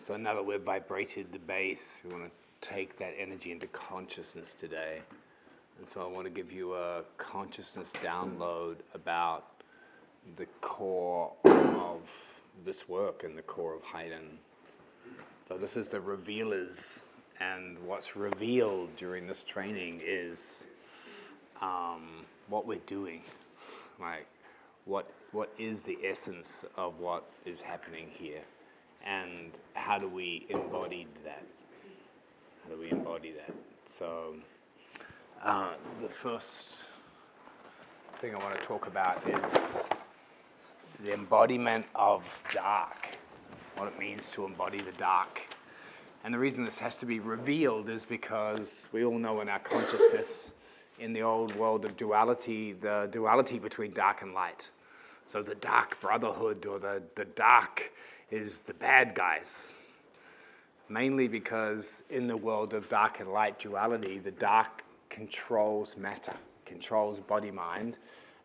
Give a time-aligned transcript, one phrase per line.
[0.00, 4.54] So now that we've vibrated the base, we want to take that energy into consciousness
[4.58, 5.00] today.
[5.78, 9.44] And so I want to give you a consciousness download about
[10.36, 12.00] the core of
[12.64, 14.38] this work and the core of Haydn.
[15.46, 17.00] So this is the revealers,
[17.38, 20.64] and what's revealed during this training is
[21.60, 23.22] um, what we're doing,
[24.00, 24.26] like
[24.86, 28.42] what what is the essence of what is happening here,
[29.04, 31.42] and how do we embody that?
[32.64, 33.54] How do we embody that?
[33.98, 34.34] So
[35.44, 36.68] uh, the first
[38.20, 39.40] thing I want to talk about is
[41.04, 43.08] the embodiment of dark,
[43.76, 45.40] what it means to embody the dark.
[46.22, 49.58] And the reason this has to be revealed is because we all know in our
[49.58, 50.50] consciousness,
[50.98, 54.68] in the old world of duality, the duality between dark and light.
[55.32, 57.90] So the dark brotherhood or the, the dark
[58.30, 59.46] is the bad guys.
[60.88, 66.34] Mainly because in the world of dark and light duality, the dark controls matter,
[66.66, 67.96] controls body mind,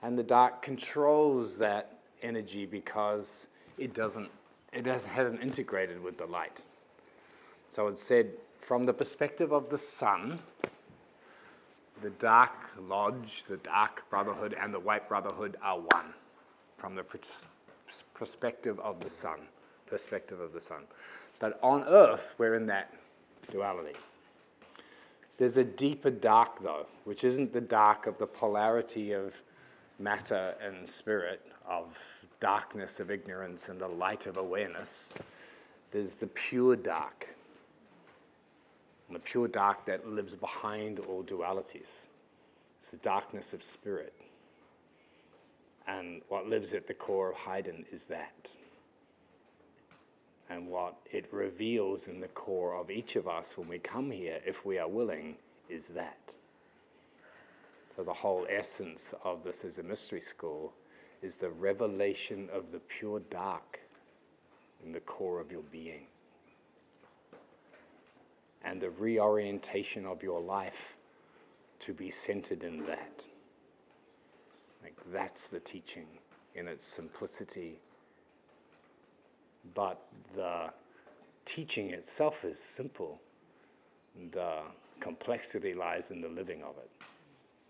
[0.04, 3.48] and the dark controls that energy because
[3.78, 4.30] it doesn't,
[4.74, 6.62] it hasn't integrated with the light.
[7.76, 10.40] So it said, from the perspective of the sun,
[12.02, 12.52] the dark
[12.88, 16.14] lodge, the dark brotherhood, and the white brotherhood are one.
[16.78, 17.06] From the
[18.14, 19.40] perspective of the sun,
[19.88, 20.84] perspective of the sun.
[21.40, 22.94] But on earth, we're in that
[23.52, 23.98] duality.
[25.38, 29.34] There's a deeper dark, though, which isn't the dark of the polarity of
[30.00, 31.88] matter and spirit, of
[32.40, 35.14] darkness of ignorance and the light of awareness.
[35.92, 37.28] There's the pure dark,
[39.12, 41.90] the pure dark that lives behind all dualities.
[42.82, 44.14] It's the darkness of spirit.
[45.88, 48.50] And what lives at the core of Haydn is that.
[50.50, 54.40] And what it reveals in the core of each of us when we come here,
[54.46, 55.36] if we are willing,
[55.70, 56.20] is that.
[57.96, 60.74] So the whole essence of this is a mystery school
[61.22, 63.80] is the revelation of the pure dark
[64.86, 66.06] in the core of your being.
[68.64, 70.96] And the reorientation of your life
[71.82, 73.22] to be centered in that.
[74.84, 76.08] Like that's the teaching
[76.56, 77.80] in its simplicity.
[79.74, 80.00] But
[80.36, 80.70] the
[81.46, 83.20] teaching itself is simple.
[84.32, 84.62] The
[85.00, 86.90] complexity lies in the living of it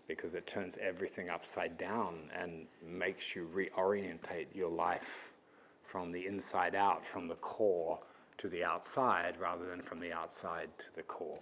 [0.06, 5.32] because it turns everything upside down and makes you reorientate your life
[5.90, 7.98] from the inside out, from the core
[8.38, 11.38] to the outside, rather than from the outside to the core.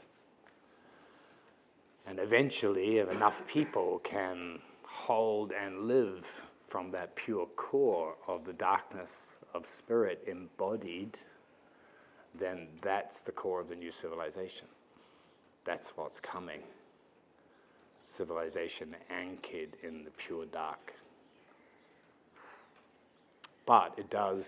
[2.06, 6.24] And eventually, if enough people can hold and live
[6.68, 9.10] from that pure core of the darkness
[9.54, 11.16] of spirit embodied,
[12.38, 14.66] then that's the core of the new civilization.
[15.64, 16.60] That's what's coming
[18.16, 20.92] civilization anchored in the pure dark.
[23.66, 24.44] But it does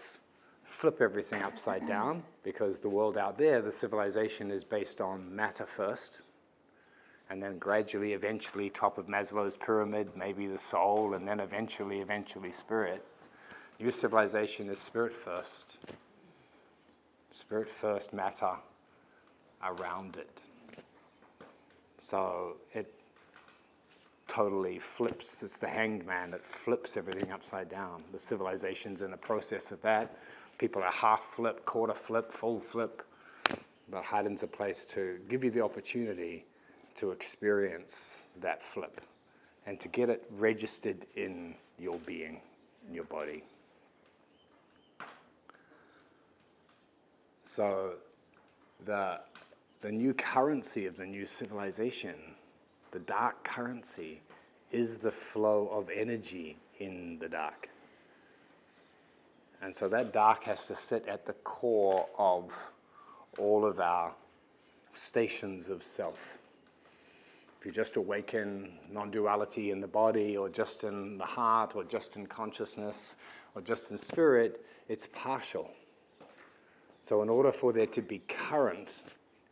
[0.78, 5.66] flip everything upside down because the world out there, the civilization is based on matter
[5.76, 6.22] first,
[7.30, 12.52] and then gradually, eventually, top of Maslow's pyramid, maybe the soul, and then eventually, eventually,
[12.52, 13.04] spirit.
[13.78, 15.76] New civilization is spirit first.
[17.34, 18.52] Spirit first, matter
[19.62, 20.40] around it.
[22.00, 22.92] So it
[24.28, 25.42] totally flips.
[25.42, 28.02] It's the hanged man that flips everything upside down.
[28.12, 30.16] The civilization's in the process of that.
[30.58, 33.02] People are half flip, quarter flip, full flip.
[33.90, 36.46] But Haydn's a place to give you the opportunity
[36.98, 39.02] to experience that flip
[39.66, 42.40] and to get it registered in your being,
[42.88, 43.44] in your body.
[47.56, 47.94] So
[48.84, 49.20] the,
[49.80, 52.14] the new currency of the new civilization
[52.92, 54.22] the dark currency
[54.72, 57.68] is the flow of energy in the dark.
[59.60, 62.50] And so that dark has to sit at the core of
[63.38, 64.12] all of our
[64.94, 66.18] stations of self.
[67.60, 71.84] If you just awaken non duality in the body, or just in the heart, or
[71.84, 73.14] just in consciousness,
[73.54, 75.70] or just in spirit, it's partial.
[77.08, 78.92] So, in order for there to be current,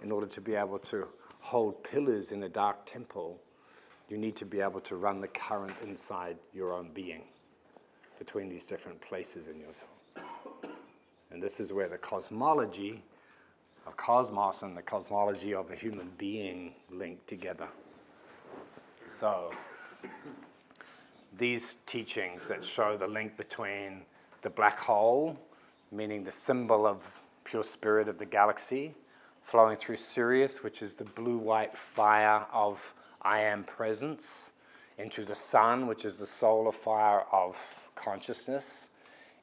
[0.03, 1.06] in order to be able to
[1.39, 3.39] hold pillars in a dark temple,
[4.09, 7.23] you need to be able to run the current inside your own being
[8.19, 9.91] between these different places in yourself.
[11.31, 13.03] And this is where the cosmology
[13.87, 17.69] of cosmos and the cosmology of a human being link together.
[19.11, 19.53] So,
[21.39, 24.03] these teachings that show the link between
[24.43, 25.39] the black hole,
[25.93, 26.99] meaning the symbol of
[27.44, 28.94] pure spirit of the galaxy,
[29.44, 32.81] flowing through Sirius, which is the blue white fire of
[33.23, 34.50] I am presence,
[34.99, 37.56] into the sun, which is the solar fire of
[37.94, 38.88] consciousness,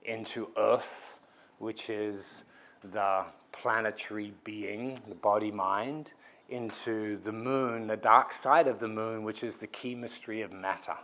[0.06, 1.16] into Earth,
[1.60, 2.44] which is
[2.92, 6.12] the planetary being, the body mind,
[6.50, 10.52] into the moon, the dark side of the moon, which is the key mystery of
[10.52, 10.96] matter.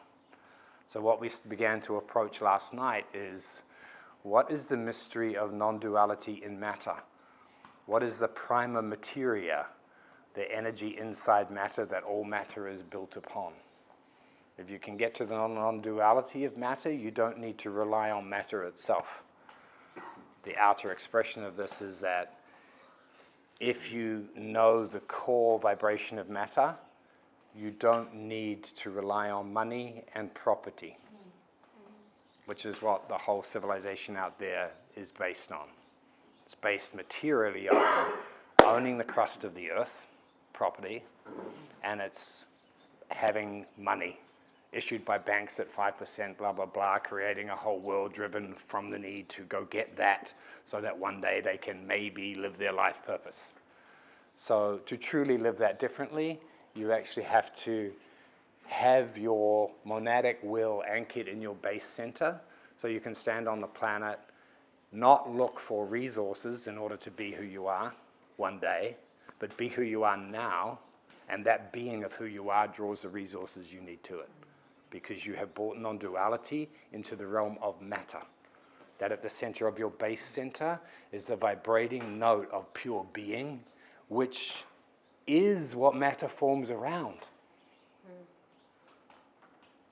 [0.92, 3.62] So, what we began to approach last night is
[4.28, 6.96] what is the mystery of non duality in matter?
[7.86, 9.68] What is the prima materia,
[10.34, 13.54] the energy inside matter that all matter is built upon?
[14.58, 18.12] If you can get to the non duality of matter, you don't need to rely
[18.12, 19.08] on matter itself.
[20.44, 22.34] The outer expression of this is that
[23.62, 26.76] if you know the core vibration of matter,
[27.56, 30.98] you don't need to rely on money and property,
[32.48, 35.68] which is what the whole civilization out there is based on.
[36.46, 38.14] It's based materially on
[38.64, 39.94] owning the crust of the earth,
[40.54, 41.04] property,
[41.84, 42.48] and it's
[43.10, 44.20] having money
[44.72, 49.00] issued by banks at 5%, blah, blah, blah, creating a whole world driven from the
[49.00, 50.32] need to go get that
[50.66, 53.54] so that one day they can maybe live their life purpose.
[54.36, 56.40] So, to truly live that differently,
[56.76, 57.92] you actually have to
[58.68, 62.40] have your monadic will anchored in your base center
[62.82, 64.20] so you can stand on the planet,
[64.92, 67.94] not look for resources in order to be who you are
[68.36, 68.96] one day,
[69.40, 70.80] but be who you are now,
[71.30, 74.30] and that being of who you are draws the resources you need to it
[74.90, 78.22] because you have brought non duality into the realm of matter.
[79.00, 80.80] That at the center of your base center
[81.12, 83.64] is the vibrating note of pure being,
[84.08, 84.54] which
[85.28, 87.18] is what matter forms around.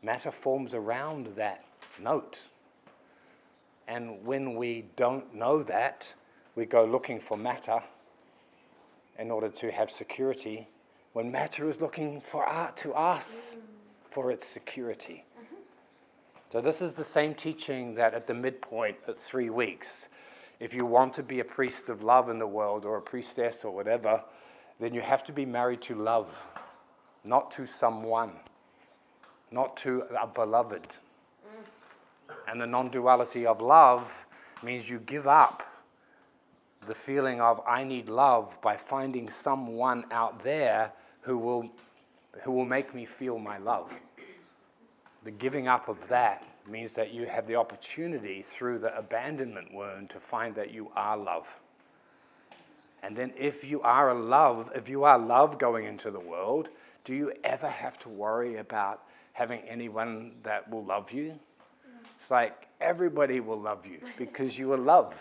[0.06, 1.66] Matter forms around that
[2.00, 2.40] note.
[3.88, 6.14] And when we don't know that,
[6.54, 7.82] we go looking for matter
[9.18, 10.68] in order to have security,
[11.14, 13.56] when matter is looking for art to us
[14.12, 15.24] for its security.
[15.40, 15.56] Mm-hmm.
[16.52, 20.08] So, this is the same teaching that at the midpoint at three weeks,
[20.60, 23.64] if you want to be a priest of love in the world or a priestess
[23.64, 24.22] or whatever,
[24.80, 26.30] then you have to be married to love,
[27.24, 28.34] not to someone,
[29.56, 30.86] not to a beloved.
[32.48, 34.06] And the non duality of love
[34.62, 35.64] means you give up
[36.88, 40.92] the feeling of I need love by finding someone out there
[41.22, 41.70] who will,
[42.44, 43.90] who will make me feel my love.
[45.24, 50.10] The giving up of that means that you have the opportunity through the abandonment wound
[50.10, 51.48] to find that you are love.
[53.02, 56.68] And then if you are a love, if you are love going into the world,
[57.06, 59.04] do you ever have to worry about
[59.36, 61.34] having anyone that will love you?
[62.22, 65.14] It's like everybody will love you because you are love.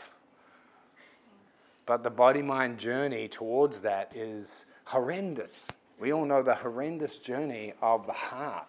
[1.85, 4.49] But the body mind journey towards that is
[4.85, 5.67] horrendous.
[6.01, 8.69] We all know the horrendous journey of the heart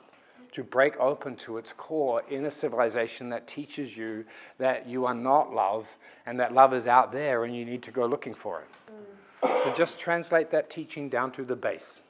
[0.53, 4.25] to break open to its core in a civilization that teaches you
[4.57, 5.85] that you are not love
[6.25, 8.67] and that love is out there and you need to go looking for it.
[8.91, 9.63] Mm.
[9.63, 12.01] So just translate that teaching down to the base.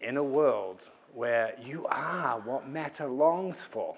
[0.00, 0.78] In a world
[1.14, 3.96] where you are what matter longs for,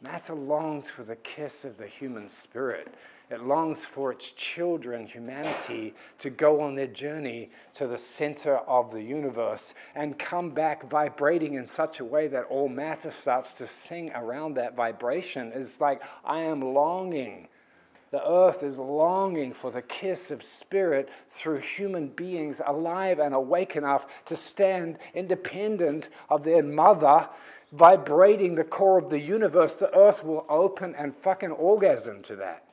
[0.00, 2.94] matter longs for the kiss of the human spirit.
[3.30, 8.90] It longs for its children, humanity, to go on their journey to the center of
[8.90, 13.68] the universe and come back vibrating in such a way that all matter starts to
[13.68, 15.52] sing around that vibration.
[15.54, 17.46] It's like, I am longing.
[18.10, 23.76] The earth is longing for the kiss of spirit through human beings alive and awake
[23.76, 27.28] enough to stand independent of their mother,
[27.72, 29.74] vibrating the core of the universe.
[29.74, 32.64] The earth will open and fucking orgasm to that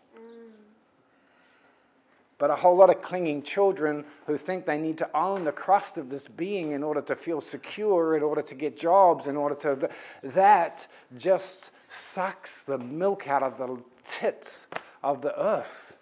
[2.39, 5.98] but a whole lot of clinging children who think they need to own the crust
[5.98, 9.56] of this being in order to feel secure, in order to get jobs, in order
[9.56, 9.89] to.
[10.24, 14.67] That just sucks the milk out of the tits
[15.04, 15.94] of the earth.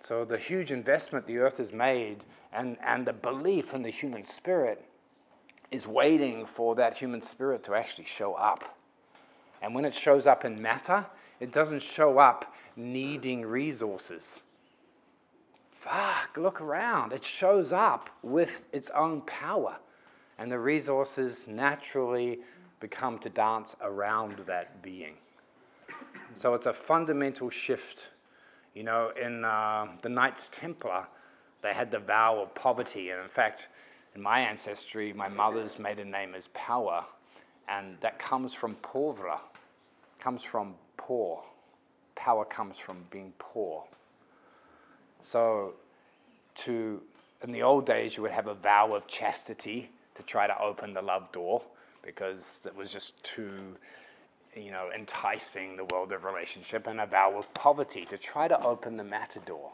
[0.00, 4.24] So, the huge investment the earth has made and, and the belief in the human
[4.24, 4.84] spirit
[5.70, 8.76] is waiting for that human spirit to actually show up.
[9.62, 11.06] And when it shows up in matter,
[11.40, 14.40] it doesn't show up needing resources.
[15.80, 17.12] Fuck, look around.
[17.12, 19.76] It shows up with its own power.
[20.38, 22.40] And the resources naturally
[22.80, 25.14] become to dance around that being.
[26.36, 28.08] So it's a fundamental shift.
[28.74, 31.06] You know, in uh, the Knights Templar,
[31.62, 33.10] they had the vow of poverty.
[33.10, 33.68] And in fact,
[34.14, 37.04] in my ancestry, my mother's maiden name is Power.
[37.68, 39.38] And that comes from pauvre,
[40.20, 41.42] comes from poor
[42.22, 43.84] power comes from being poor.
[45.22, 45.74] So,
[46.64, 47.00] to
[47.42, 50.94] in the old days, you would have a vow of chastity to try to open
[50.94, 51.62] the love door
[52.04, 53.76] because it was just too,
[54.54, 58.62] you know, enticing the world of relationship, and a vow of poverty to try to
[58.62, 59.72] open the matter door.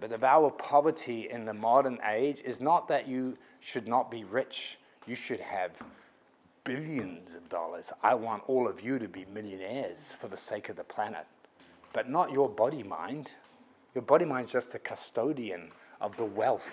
[0.00, 4.10] But the vow of poverty in the modern age is not that you should not
[4.10, 5.70] be rich, you should have
[6.64, 7.92] billions of dollars.
[8.02, 11.26] I want all of you to be millionaires for the sake of the planet,
[11.92, 13.30] but not your body mind.
[13.94, 16.68] Your body mind is just the custodian of the wealth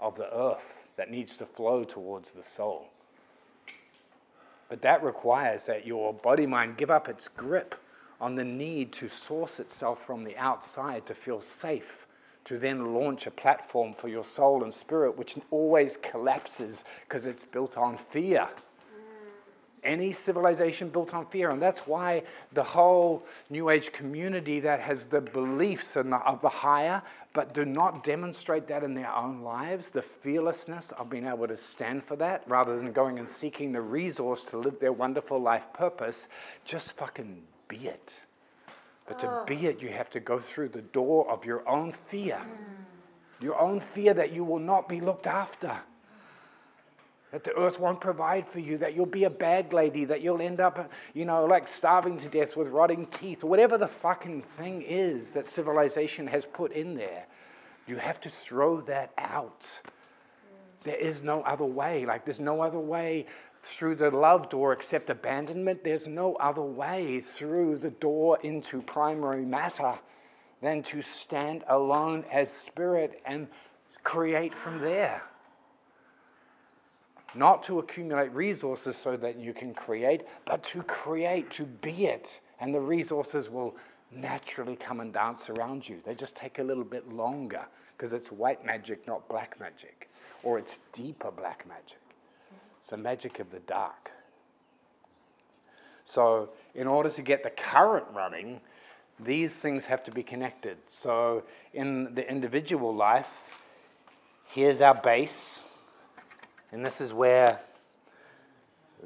[0.00, 2.88] of the earth that needs to flow towards the soul.
[4.68, 7.74] But that requires that your body mind give up its grip
[8.20, 12.06] on the need to source itself from the outside to feel safe,
[12.44, 17.44] to then launch a platform for your soul and spirit, which always collapses because it's
[17.44, 18.98] built on fear mm.
[19.84, 21.50] any civilization built on fear.
[21.50, 22.22] And that's why
[22.52, 27.00] the whole New Age community that has the beliefs of the higher,
[27.38, 31.56] but do not demonstrate that in their own lives, the fearlessness of being able to
[31.56, 35.62] stand for that rather than going and seeking the resource to live their wonderful life
[35.72, 36.26] purpose,
[36.64, 38.12] just fucking be it.
[39.06, 39.70] But to be ah.
[39.70, 42.40] it, you have to go through the door of your own fear.
[43.40, 45.78] Your own fear that you will not be looked after
[47.32, 50.40] that the earth won't provide for you, that you'll be a bag lady, that you'll
[50.40, 54.82] end up, you know, like starving to death with rotting teeth, whatever the fucking thing
[54.82, 57.26] is that civilization has put in there.
[57.86, 59.66] You have to throw that out.
[60.84, 62.06] There is no other way.
[62.06, 63.26] Like, there's no other way
[63.62, 65.84] through the love door except abandonment.
[65.84, 69.98] There's no other way through the door into primary matter
[70.62, 73.48] than to stand alone as spirit and
[74.02, 75.22] create from there
[77.34, 82.40] not to accumulate resources so that you can create, but to create, to be it.
[82.60, 83.76] And the resources will
[84.10, 85.98] naturally come and dance around you.
[86.04, 87.64] They just take a little bit longer
[87.96, 90.08] because it's white magic, not black magic,
[90.42, 91.98] or it's deeper black magic.
[92.80, 94.10] It's the magic of the dark.
[96.04, 98.60] So, in order to get the current running,
[99.20, 100.78] these things have to be connected.
[100.88, 101.42] So,
[101.74, 103.26] in the individual life,
[104.46, 105.60] here's our base
[106.72, 107.60] and this is where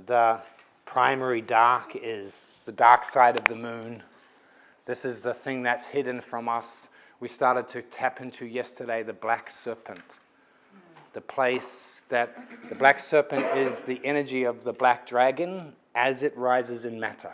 [0.07, 0.41] the
[0.85, 2.33] primary dark is
[2.65, 4.03] the dark side of the moon.
[4.87, 6.89] This is the thing that's hidden from us.
[7.21, 10.01] We started to tap into yesterday the black serpent.
[11.13, 12.37] The place that
[12.69, 17.33] the black serpent is the energy of the black dragon as it rises in matter.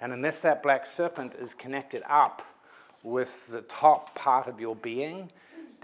[0.00, 2.42] And unless that black serpent is connected up
[3.02, 5.30] with the top part of your being,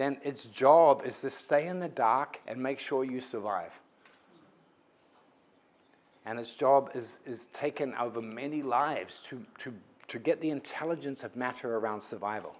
[0.03, 3.71] then its job is to stay in the dark and make sure you survive.
[6.27, 9.73] And its job is, is taken over many lives to, to,
[10.09, 12.57] to get the intelligence of matter around survival.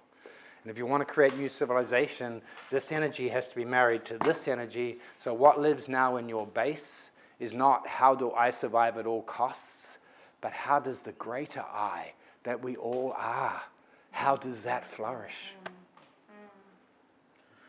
[0.63, 4.17] And if you want to create new civilization, this energy has to be married to
[4.19, 4.97] this energy.
[5.21, 7.09] So, what lives now in your base
[7.41, 9.87] is not how do I survive at all costs,
[10.39, 13.61] but how does the greater I that we all are,
[14.11, 15.53] how does that flourish?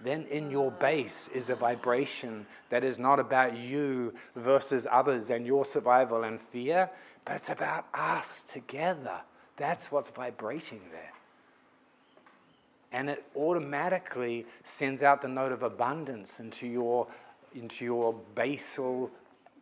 [0.05, 5.47] Then in your base is a vibration that is not about you versus others and
[5.47, 6.91] your survival and fear,
[7.25, 9.21] but it's about us together.
[9.57, 11.13] That's what's vibrating there.
[12.93, 17.07] And it automatically sends out the note of abundance into your,
[17.55, 19.11] into your basal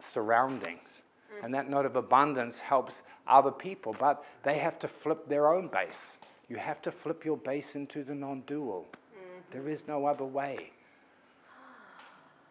[0.00, 0.88] surroundings.
[1.32, 1.44] Mm.
[1.44, 5.68] And that note of abundance helps other people, but they have to flip their own
[5.68, 6.18] base.
[6.48, 8.86] You have to flip your base into the non dual.
[9.52, 10.70] There is no other way.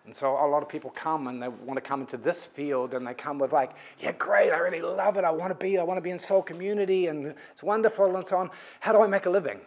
[0.06, 2.96] And so a lot of people come and they want to come into this field
[2.96, 5.24] and they come with like, yeah, great, I really love it.
[5.24, 8.26] I want to be, I want to be in soul community and it's wonderful and
[8.26, 8.50] so on.
[8.80, 9.60] How do I make a living?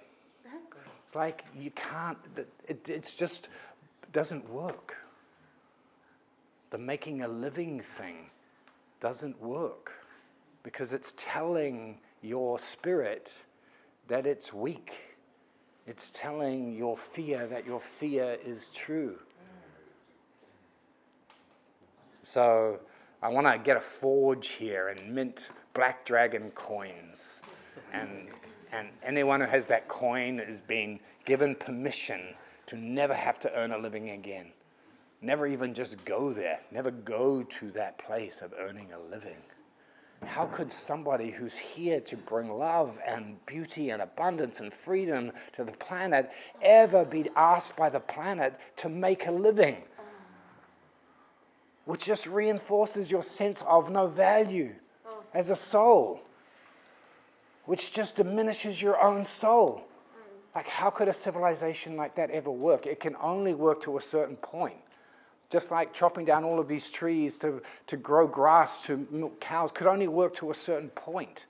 [1.07, 2.19] It's like you can't,
[2.67, 3.49] it, it's just
[4.13, 4.97] doesn't work.
[6.71, 8.31] The making a living thing
[9.01, 9.93] doesn't work
[10.65, 13.33] because it's telling your spirit
[14.09, 14.95] that it's weak
[15.87, 19.17] it's telling your fear that your fear is true.
[22.25, 22.81] So
[23.23, 27.41] I want to get a forge here and mint black dragon coins.
[27.93, 28.29] And,
[28.73, 32.35] and anyone who has that coin is being given permission
[32.67, 34.47] to never have to earn a living again.
[35.21, 36.61] Never even just go there.
[36.71, 39.37] Never go to that place of earning a living.
[40.27, 45.65] How could somebody who's here to bring love and beauty and abundance and freedom to
[45.65, 46.31] the planet
[46.63, 49.77] ever be asked by the planet to make a living?
[51.85, 54.75] Which just reinforces your sense of no value
[55.35, 56.21] as a soul.
[57.67, 59.83] which just diminishes your own soul.
[60.55, 62.87] Like, how could a civilization like that ever work?
[62.87, 64.77] It can only work to a certain point.
[65.51, 69.71] Just like chopping down all of these trees to, to grow grass, to milk cows,
[69.73, 71.47] could only work to a certain point.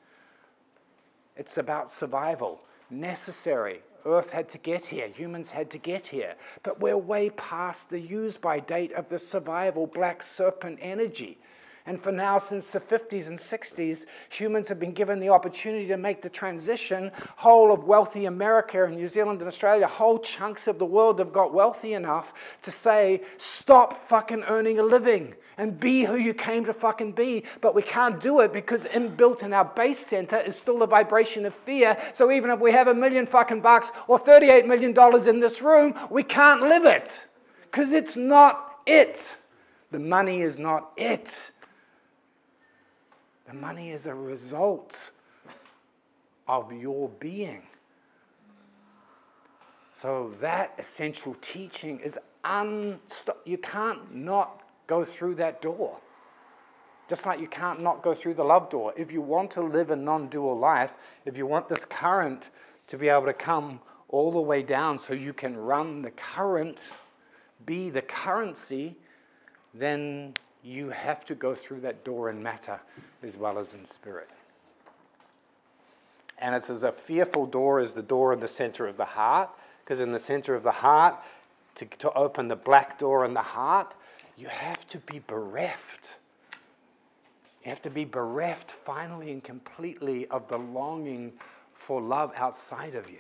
[1.37, 2.61] It's about survival,
[2.91, 3.83] necessary.
[4.07, 6.35] Earth had to get here, humans had to get here.
[6.63, 11.39] But we're way past the use by date of the survival black serpent energy.
[11.87, 15.99] And for now, since the 50s and 60s, humans have been given the opportunity to
[15.99, 17.13] make the transition.
[17.37, 21.31] Whole of wealthy America and New Zealand and Australia, whole chunks of the world have
[21.31, 26.65] got wealthy enough to say, stop fucking earning a living and be who you came
[26.65, 27.45] to fucking be.
[27.61, 31.45] But we can't do it because inbuilt in our base center is still the vibration
[31.45, 31.99] of fear.
[32.15, 35.95] So even if we have a million fucking bucks or $38 million in this room,
[36.11, 37.25] we can't live it
[37.71, 39.23] because it's not it.
[39.91, 41.53] The money is not it.
[43.47, 45.11] The money is a result
[46.49, 47.63] of your being.
[50.01, 53.39] So that essential teaching is unstop.
[53.45, 55.97] You can't not go through that door.
[57.09, 58.95] Just like you can't not go through the love door.
[58.97, 60.91] If you want to live a non dual life,
[61.27, 62.49] if you want this current
[62.89, 66.79] to be able to come all the way down so you can run the current,
[67.67, 68.97] be the currency,
[69.75, 70.33] then
[70.65, 72.81] you have to go through that door in matter
[73.23, 74.31] as well as in spirit.
[76.39, 79.51] And it's as a fearful door as the door in the center of the heart,
[79.85, 81.17] because in the center of the heart,
[81.77, 83.95] to, to open the black door in the heart,
[84.37, 86.09] you have to be bereft.
[87.63, 91.33] You have to be bereft finally and completely of the longing
[91.75, 93.19] for love outside of you.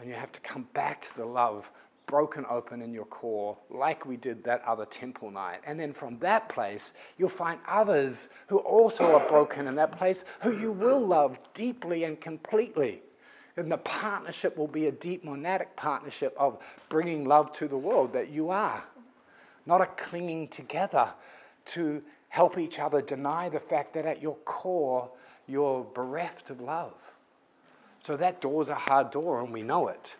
[0.00, 1.66] And you have to come back to the love
[2.06, 5.60] broken open in your core, like we did that other temple night.
[5.66, 10.24] And then from that place, you'll find others who also are broken in that place,
[10.40, 13.02] who you will love deeply and completely.
[13.56, 18.12] And the partnership will be a deep monadic partnership of bringing love to the world
[18.12, 18.84] that you are,
[19.64, 21.08] not a clinging together
[21.66, 25.08] to help each other deny the fact that at your core,
[25.48, 26.94] you're bereft of love.
[28.06, 30.14] So that door's a hard door, and we know it.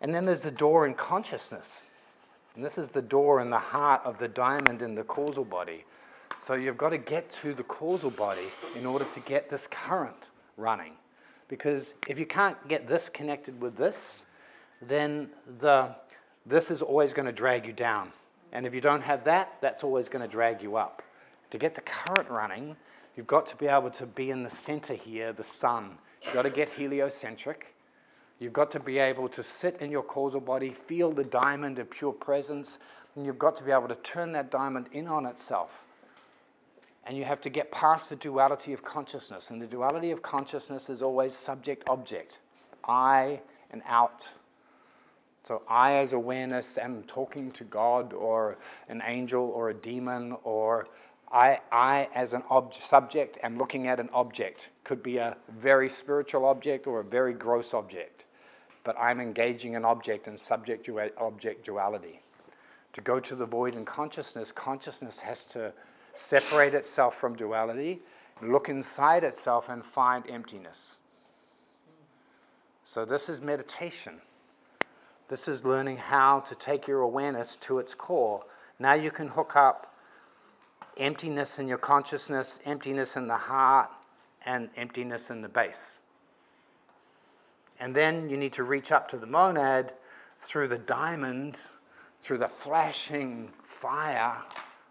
[0.00, 1.66] And then there's the door in consciousness.
[2.54, 5.84] And this is the door in the heart of the diamond in the causal body.
[6.38, 10.30] So you've got to get to the causal body in order to get this current
[10.56, 10.92] running.
[11.48, 14.18] Because if you can't get this connected with this,
[14.82, 15.30] then
[15.60, 15.94] the,
[16.44, 18.12] this is always going to drag you down.
[18.52, 21.02] And if you don't have that, that's always going to drag you up.
[21.50, 22.76] To get the current running,
[23.16, 25.96] you've got to be able to be in the center here, the sun.
[26.24, 27.74] You've got to get heliocentric.
[28.38, 31.88] You've got to be able to sit in your causal body, feel the diamond of
[31.88, 32.78] pure presence,
[33.14, 35.70] and you've got to be able to turn that diamond in on itself.
[37.06, 39.50] And you have to get past the duality of consciousness.
[39.50, 42.38] And the duality of consciousness is always subject object,
[42.84, 44.28] I and out.
[45.48, 50.88] So, I, as awareness, am talking to God or an angel or a demon, or
[51.30, 54.68] I, I as an ob- subject, am looking at an object.
[54.82, 58.15] Could be a very spiritual object or a very gross object
[58.86, 62.22] but I'm engaging an object in subject object duality.
[62.92, 65.72] To go to the void in consciousness, consciousness has to
[66.14, 68.00] separate itself from duality,
[68.40, 70.96] look inside itself, and find emptiness.
[72.84, 74.14] So, this is meditation.
[75.28, 78.44] This is learning how to take your awareness to its core.
[78.78, 79.92] Now you can hook up
[80.96, 83.90] emptiness in your consciousness, emptiness in the heart,
[84.44, 85.98] and emptiness in the base.
[87.78, 89.92] And then you need to reach up to the monad
[90.42, 91.56] through the diamond,
[92.22, 94.36] through the flashing fire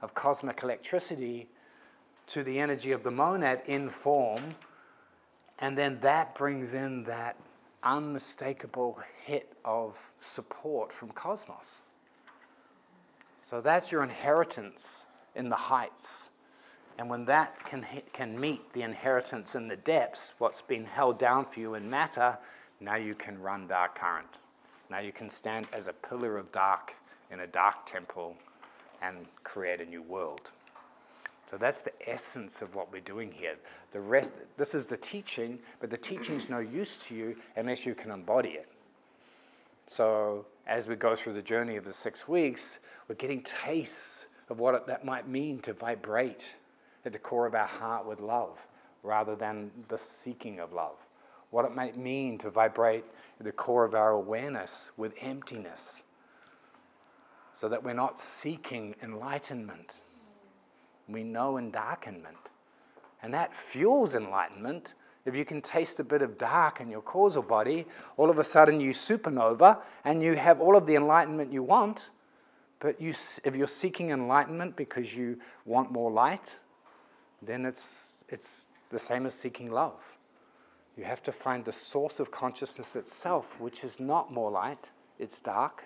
[0.02, 1.48] of cosmic electricity
[2.28, 4.56] to the energy of the monad in form.
[5.60, 7.38] And then that brings in that
[7.84, 11.82] unmistakable hit of support from cosmos.
[13.50, 16.30] So that's your inheritance in the heights.
[16.98, 21.46] And when that can, can meet the inheritance in the depths, what's been held down
[21.54, 22.38] for you in matter,
[22.86, 24.38] now you can run dark current.
[24.92, 26.94] Now you can stand as a pillar of dark
[27.32, 28.36] in a dark temple
[29.02, 30.52] and create a new world.
[31.50, 33.56] So that's the essence of what we're doing here.
[33.92, 37.96] The rest, this is the teaching, but the teaching's no use to you unless you
[37.96, 38.68] can embody it.
[39.88, 44.60] So as we go through the journey of the six weeks, we're getting tastes of
[44.60, 46.54] what it, that might mean to vibrate
[47.04, 48.58] at the core of our heart with love,
[49.02, 50.98] rather than the seeking of love
[51.56, 53.06] what it might mean to vibrate
[53.40, 56.02] the core of our awareness with emptiness,
[57.58, 59.94] so that we're not seeking enlightenment.
[61.08, 62.50] We know endarkenment.
[63.24, 67.42] And that fuels enlightenment if you can taste a bit of dark in your causal
[67.42, 67.86] body,
[68.18, 72.10] all of a sudden you supernova and you have all of the enlightenment you want.
[72.82, 73.14] But you,
[73.46, 76.54] if you're seeking enlightenment because you want more light,
[77.42, 77.88] then it's,
[78.28, 80.02] it's the same as seeking love.
[80.98, 85.42] You have to find the source of consciousness itself, which is not more light, it's
[85.42, 85.84] dark.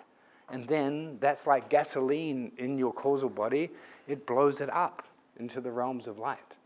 [0.50, 3.70] And then that's like gasoline in your causal body,
[4.08, 5.02] it blows it up
[5.38, 6.56] into the realms of light.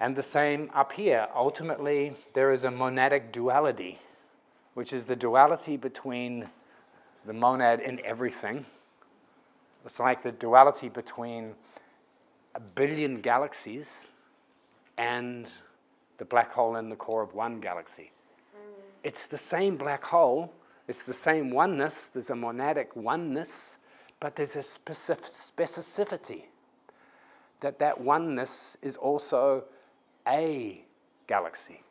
[0.00, 1.26] And the same up here.
[1.34, 3.98] Ultimately, there is a monadic duality,
[4.74, 6.48] which is the duality between
[7.26, 8.64] the monad in everything.
[9.84, 11.54] It's like the duality between
[12.54, 13.88] a billion galaxies
[14.98, 15.48] and
[16.18, 18.12] the black hole in the core of one galaxy.
[18.54, 18.82] Mm.
[19.04, 20.52] It's the same black hole,
[20.88, 23.76] it's the same oneness, there's a monadic oneness,
[24.20, 26.42] but there's a specific specificity
[27.60, 29.64] that that oneness is also
[30.26, 30.84] a
[31.26, 31.82] galaxy,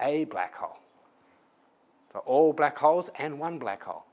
[0.00, 0.78] a black hole.
[2.12, 4.04] So all black holes and one black hole.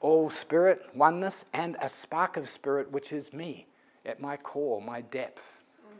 [0.00, 3.66] All spirit, oneness, and a spark of spirit, which is me
[4.06, 5.42] at my core, my depth.
[5.86, 5.98] Mm.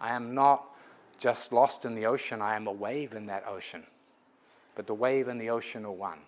[0.00, 0.71] I am not
[1.22, 3.84] just lost in the ocean, I am a wave in that ocean.
[4.74, 6.18] But the wave and the ocean are one.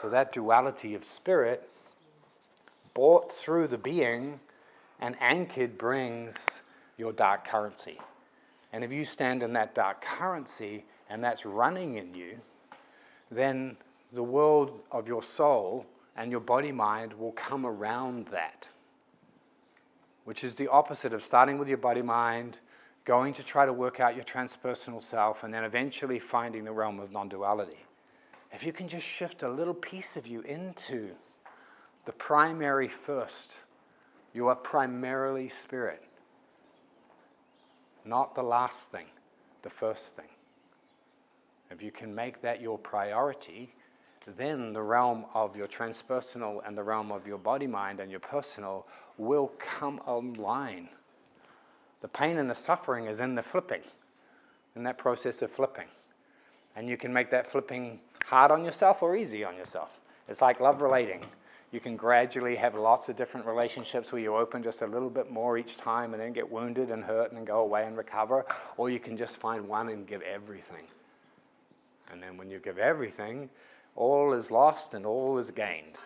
[0.00, 1.68] So that duality of spirit,
[2.94, 4.38] brought through the being
[5.00, 6.36] and anchored, brings
[6.96, 7.98] your dark currency.
[8.72, 12.38] And if you stand in that dark currency and that's running in you,
[13.32, 13.76] then
[14.12, 15.84] the world of your soul
[16.16, 18.68] and your body mind will come around that,
[20.26, 22.58] which is the opposite of starting with your body mind
[23.06, 27.00] going to try to work out your transpersonal self, and then eventually finding the realm
[27.00, 27.78] of non duality.
[28.52, 31.10] If you can just shift a little piece of you into
[32.04, 33.58] the primary first,
[34.34, 36.02] you are primarily spirit.
[38.04, 39.06] Not the last thing,
[39.62, 40.28] the first thing.
[41.70, 43.72] If you can make that your priority,
[44.36, 48.20] then the realm of your transpersonal and the realm of your body mind and your
[48.20, 48.86] personal
[49.18, 50.88] will come online.
[52.00, 53.82] The pain and the suffering is in the flipping,
[54.74, 55.86] in that process of flipping.
[56.76, 59.88] And you can make that flipping hard on yourself or easy on yourself.
[60.28, 61.24] It's like love relating.
[61.72, 65.30] You can gradually have lots of different relationships where you open just a little bit
[65.30, 68.44] more each time and then get wounded and hurt and go away and recover.
[68.76, 70.84] Or you can just find one and give everything.
[72.10, 73.50] And then when you give everything,
[73.96, 75.96] all is lost and all is gained.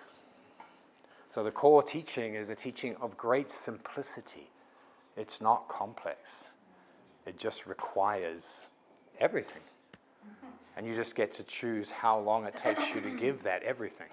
[1.35, 4.51] So the core teaching is a teaching of great simplicity.
[5.21, 6.19] It's not complex.
[7.27, 8.63] It just requires
[9.21, 9.61] everything.
[10.79, 14.07] And you just get to choose how long it takes you to give that everything.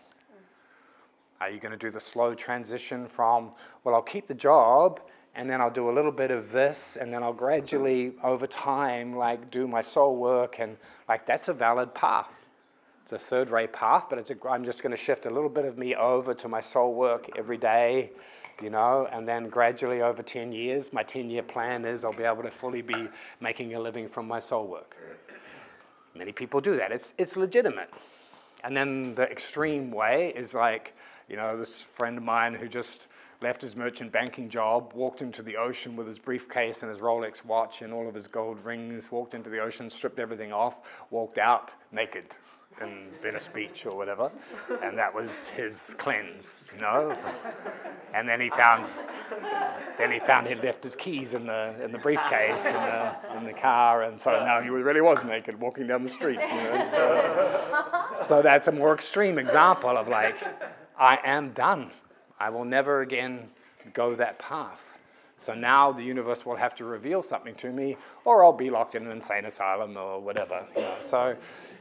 [1.39, 3.51] Are you going to do the slow transition from,
[3.85, 4.99] well, I'll keep the job
[5.33, 9.15] and then I'll do a little bit of this and then I'll gradually, over time,
[9.15, 10.75] like do my soul work and
[11.07, 12.46] like that's a valid path.
[13.09, 15.47] It's a third rate path, but it's a, I'm just going to shift a little
[15.47, 18.11] bit of me over to my soul work every day
[18.61, 22.23] you know, and then gradually over 10 years, my 10 year plan is I'll be
[22.23, 23.07] able to fully be
[23.39, 24.97] making a living from my soul work.
[26.15, 27.89] Many people do that, it's, it's legitimate.
[28.63, 30.93] And then the extreme way is like,
[31.29, 33.07] you know, this friend of mine who just
[33.41, 37.45] left his merchant banking job, walked into the ocean with his briefcase and his Rolex
[37.45, 40.77] watch and all of his gold rings, walked into the ocean, stripped everything off,
[41.11, 42.33] walked out naked
[42.81, 44.31] in Venice Beach or whatever,
[44.83, 47.15] and that was his cleanse, you know.
[48.13, 48.87] And then he found,
[49.97, 53.45] then he found he'd left his keys in the in the briefcase in the in
[53.45, 56.39] the car, and so now he really was naked walking down the street.
[56.39, 58.07] You know?
[58.25, 60.35] so that's a more extreme example of like,
[60.99, 61.91] I am done.
[62.39, 63.49] I will never again
[63.93, 64.81] go that path.
[65.39, 68.95] So now the universe will have to reveal something to me, or I'll be locked
[68.95, 70.65] in an insane asylum or whatever.
[70.75, 70.97] You know.
[71.01, 71.35] So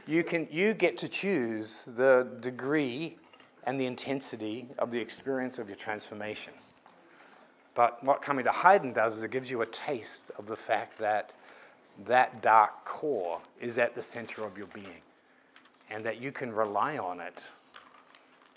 [0.07, 3.17] you, can, you get to choose the degree
[3.65, 6.53] and the intensity of the experience of your transformation.
[7.75, 10.97] But what coming to Haydn does is it gives you a taste of the fact
[10.99, 11.31] that
[12.07, 15.01] that dark core is at the center of your being
[15.89, 17.43] and that you can rely on it.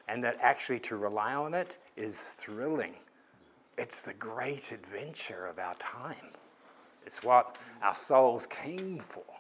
[0.09, 2.95] And that actually to rely on it is thrilling.
[3.79, 6.17] It's the great adventure of our time.
[7.07, 9.40] It's what our souls came for.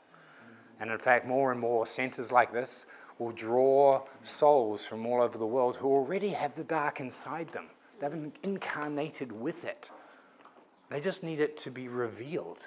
[0.80, 2.86] And in fact, more and more centers like this
[3.18, 7.66] will draw souls from all over the world who already have the dark inside them.
[8.00, 9.90] They've incarnated with it.
[10.90, 12.66] They just need it to be revealed.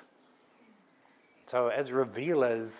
[1.47, 2.76] So, as revealers,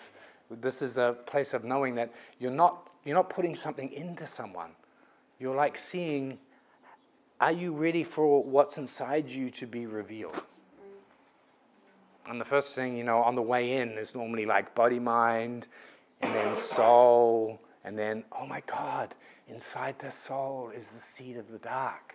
[0.50, 4.70] this is a place of knowing that you're not, you're not putting something into someone.
[5.40, 6.38] You're like seeing,
[7.40, 10.40] are you ready for what's inside you to be revealed?
[12.28, 15.66] And the first thing, you know, on the way in is normally like body, mind,
[16.22, 19.14] and then soul, and then, oh my God,
[19.48, 22.14] inside the soul is the seed of the dark.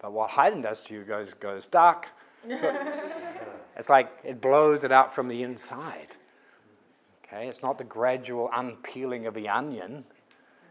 [0.00, 2.06] But what Haydn does to you goes, goes dark.
[3.76, 6.16] it's like it blows it out from the inside.
[7.24, 10.04] Okay, it's not the gradual unpeeling of the onion.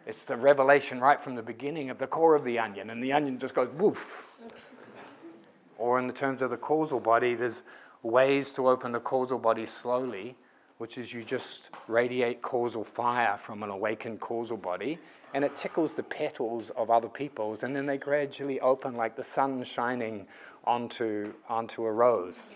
[0.05, 3.13] It's the revelation right from the beginning of the core of the onion, and the
[3.13, 3.99] onion just goes woof.
[5.77, 7.61] or in the terms of the causal body, there's
[8.03, 10.35] ways to open the causal body slowly,
[10.77, 14.99] which is you just radiate causal fire from an awakened causal body,
[15.33, 19.23] and it tickles the petals of other people's, and then they gradually open like the
[19.23, 20.27] sun shining
[20.65, 22.55] onto, onto a rose.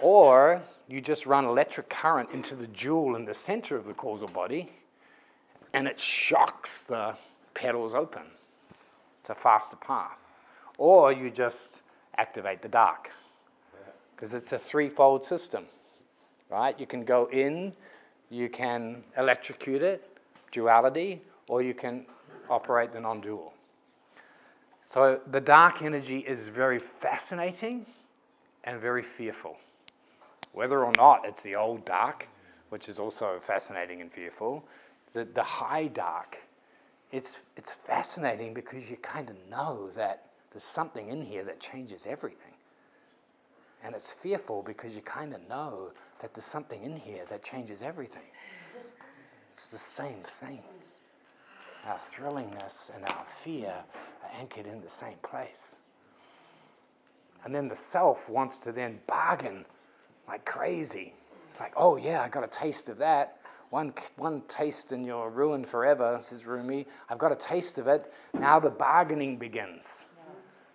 [0.00, 4.28] Or you just run electric current into the jewel in the center of the causal
[4.28, 4.70] body,
[5.72, 7.14] and it shocks the
[7.54, 8.22] petals open.
[9.20, 10.18] It's a faster path.
[10.78, 11.82] Or you just
[12.18, 13.10] activate the dark,
[14.22, 15.64] because it's a threefold system,
[16.48, 16.78] right?
[16.78, 17.72] You can go in,
[18.30, 20.16] you can electrocute it,
[20.52, 22.06] duality, or you can
[22.48, 23.52] operate the non dual.
[24.88, 27.84] So the dark energy is very fascinating
[28.62, 29.56] and very fearful.
[30.52, 32.28] Whether or not it's the old dark,
[32.68, 34.62] which is also fascinating and fearful,
[35.14, 36.38] the, the high dark,
[37.10, 42.02] it's, it's fascinating because you kind of know that there's something in here that changes
[42.06, 42.51] everything.
[43.84, 45.90] And it's fearful because you kind of know
[46.20, 48.22] that there's something in here that changes everything.
[49.54, 50.62] It's the same thing.
[51.86, 55.74] Our thrillingness and our fear are anchored in the same place.
[57.44, 59.64] And then the self wants to then bargain
[60.28, 61.12] like crazy.
[61.50, 63.38] It's like, oh yeah, I got a taste of that.
[63.70, 66.86] One, one taste and you're ruined forever, says Rumi.
[67.08, 68.12] I've got a taste of it.
[68.34, 69.86] Now the bargaining begins.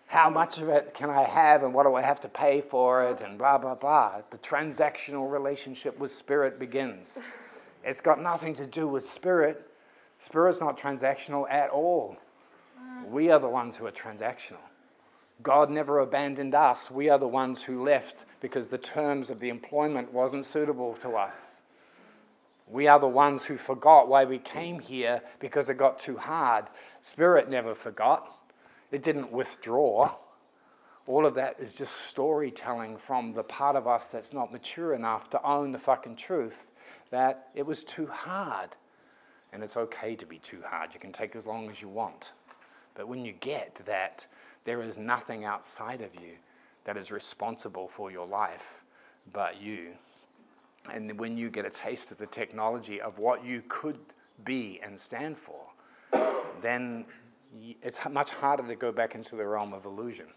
[0.07, 3.09] How much of it can I have and what do I have to pay for
[3.09, 4.21] it and blah, blah, blah.
[4.31, 7.19] The transactional relationship with spirit begins.
[7.83, 9.69] It's got nothing to do with spirit.
[10.19, 12.17] Spirit's not transactional at all.
[13.09, 14.63] We are the ones who are transactional.
[15.43, 16.89] God never abandoned us.
[16.89, 21.11] We are the ones who left because the terms of the employment wasn't suitable to
[21.11, 21.61] us.
[22.69, 26.65] We are the ones who forgot why we came here because it got too hard.
[27.01, 28.36] Spirit never forgot,
[28.91, 30.15] it didn't withdraw.
[31.05, 35.29] All of that is just storytelling from the part of us that's not mature enough
[35.31, 36.71] to own the fucking truth
[37.11, 38.69] that it was too hard.
[39.53, 40.93] And it's okay to be too hard.
[40.93, 42.31] You can take as long as you want.
[42.95, 44.25] But when you get that
[44.65, 46.33] there is nothing outside of you
[46.83, 48.83] that is responsible for your life
[49.33, 49.91] but you,
[50.93, 53.97] and when you get a taste of the technology of what you could
[54.45, 55.61] be and stand for,
[56.61, 57.05] then
[57.81, 60.27] it's much harder to go back into the realm of illusion.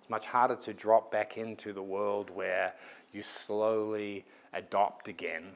[0.00, 2.74] It's much harder to drop back into the world where
[3.12, 5.52] you slowly adopt again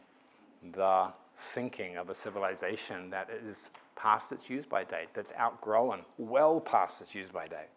[0.74, 1.08] the
[1.54, 7.00] thinking of a civilization that is past its use by date, that's outgrown, well past
[7.00, 7.68] its use by date.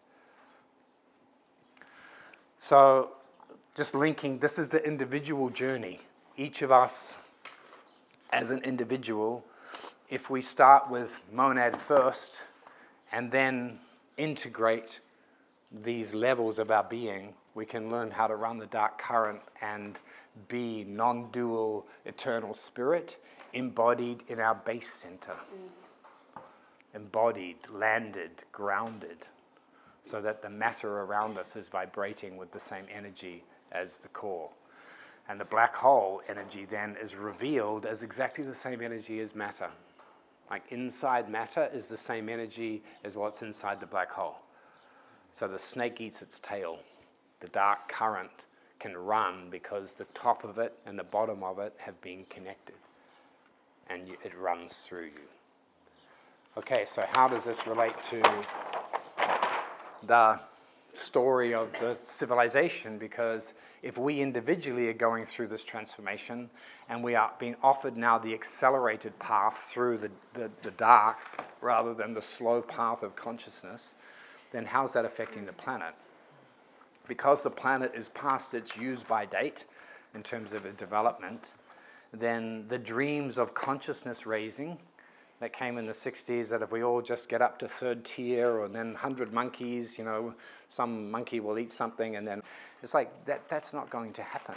[2.60, 3.10] So,
[3.76, 6.00] just linking, this is the individual journey.
[6.36, 7.14] Each of us,
[8.32, 9.44] as an individual,
[10.08, 12.40] if we start with monad first
[13.12, 13.78] and then
[14.16, 15.00] integrate
[15.82, 19.98] these levels of our being, we can learn how to run the dark current and
[20.48, 23.16] be non dual eternal spirit
[23.52, 25.32] embodied in our base center.
[25.32, 26.40] Mm.
[26.94, 29.26] Embodied, landed, grounded,
[30.04, 34.50] so that the matter around us is vibrating with the same energy as the core.
[35.28, 39.70] And the black hole energy then is revealed as exactly the same energy as matter.
[40.52, 44.36] Like inside matter is the same energy as what's inside the black hole.
[45.38, 46.78] So the snake eats its tail.
[47.40, 48.30] The dark current
[48.78, 52.74] can run because the top of it and the bottom of it have been connected.
[53.88, 55.28] And you, it runs through you.
[56.58, 58.44] Okay, so how does this relate to
[60.06, 60.38] the
[60.94, 66.50] story of the civilization because if we individually are going through this transformation
[66.88, 71.18] and we are being offered now the accelerated path through the, the, the, dark
[71.60, 73.94] rather than the slow path of consciousness,
[74.52, 75.94] then how's that affecting the planet?
[77.08, 79.64] Because the planet is past its use by date
[80.14, 81.52] in terms of development,
[82.12, 84.78] then the dreams of consciousness raising
[85.42, 88.48] that came in the 60s that if we all just get up to third tier
[88.48, 90.32] or then 100 monkeys, you know,
[90.68, 92.40] some monkey will eat something and then
[92.80, 94.54] it's like that, that's not going to happen.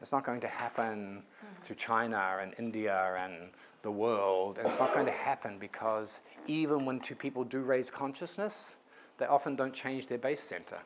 [0.00, 1.66] It's not going to happen mm-hmm.
[1.66, 3.50] to China and India and
[3.82, 4.56] the world.
[4.56, 8.76] And it's not going to happen because even when two people do raise consciousness,
[9.18, 10.78] they often don't change their base center.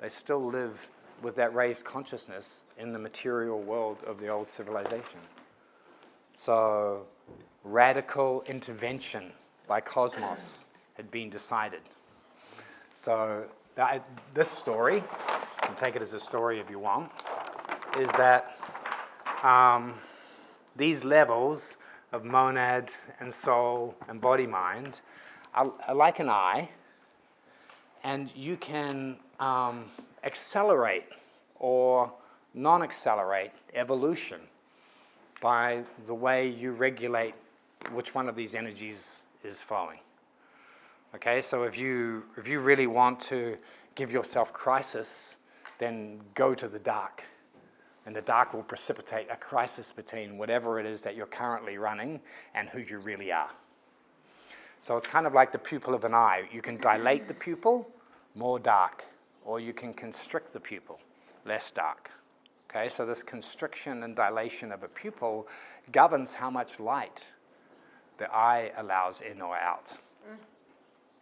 [0.00, 0.78] They still live
[1.22, 5.18] with that raised consciousness in the material world of the old civilization.
[6.36, 7.06] So,
[7.62, 9.32] radical intervention
[9.68, 11.80] by cosmos had been decided.
[12.96, 13.44] So,
[13.76, 15.02] that, this story, you
[15.62, 17.10] can take it as a story if you want,
[17.98, 18.56] is that
[19.44, 19.94] um,
[20.76, 21.74] these levels
[22.12, 25.00] of monad and soul and body mind
[25.54, 26.68] are, are like an eye,
[28.02, 29.86] and you can um,
[30.24, 31.06] accelerate
[31.58, 32.12] or
[32.54, 34.40] non accelerate evolution
[35.44, 37.34] by the way you regulate
[37.92, 39.98] which one of these energies is flowing.
[41.14, 43.58] Okay, so if you, if you really want to
[43.94, 45.34] give yourself crisis,
[45.78, 47.22] then go to the dark.
[48.06, 52.20] And the dark will precipitate a crisis between whatever it is that you're currently running
[52.54, 53.50] and who you really are.
[54.80, 56.44] So it's kind of like the pupil of an eye.
[56.54, 57.86] You can dilate the pupil,
[58.34, 59.04] more dark,
[59.44, 60.98] or you can constrict the pupil,
[61.44, 62.10] less dark.
[62.74, 65.46] Okay, so this constriction and dilation of a pupil
[65.92, 67.24] governs how much light
[68.18, 69.92] the eye allows in or out.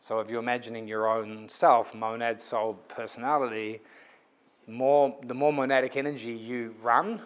[0.01, 3.83] So if you're imagining your own self, monad, soul, personality,
[4.67, 7.21] more, the more monadic energy you run,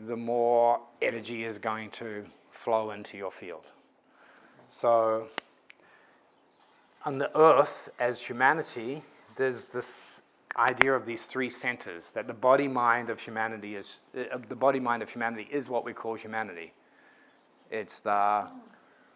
[0.00, 3.66] the more energy is going to flow into your field.
[4.68, 5.28] So
[7.04, 9.02] on the earth, as humanity,
[9.36, 10.20] there's this
[10.56, 14.80] idea of these three centers that the body mind of humanity is uh, the body
[14.80, 16.72] mind of humanity is what we call humanity.
[17.70, 18.46] It's the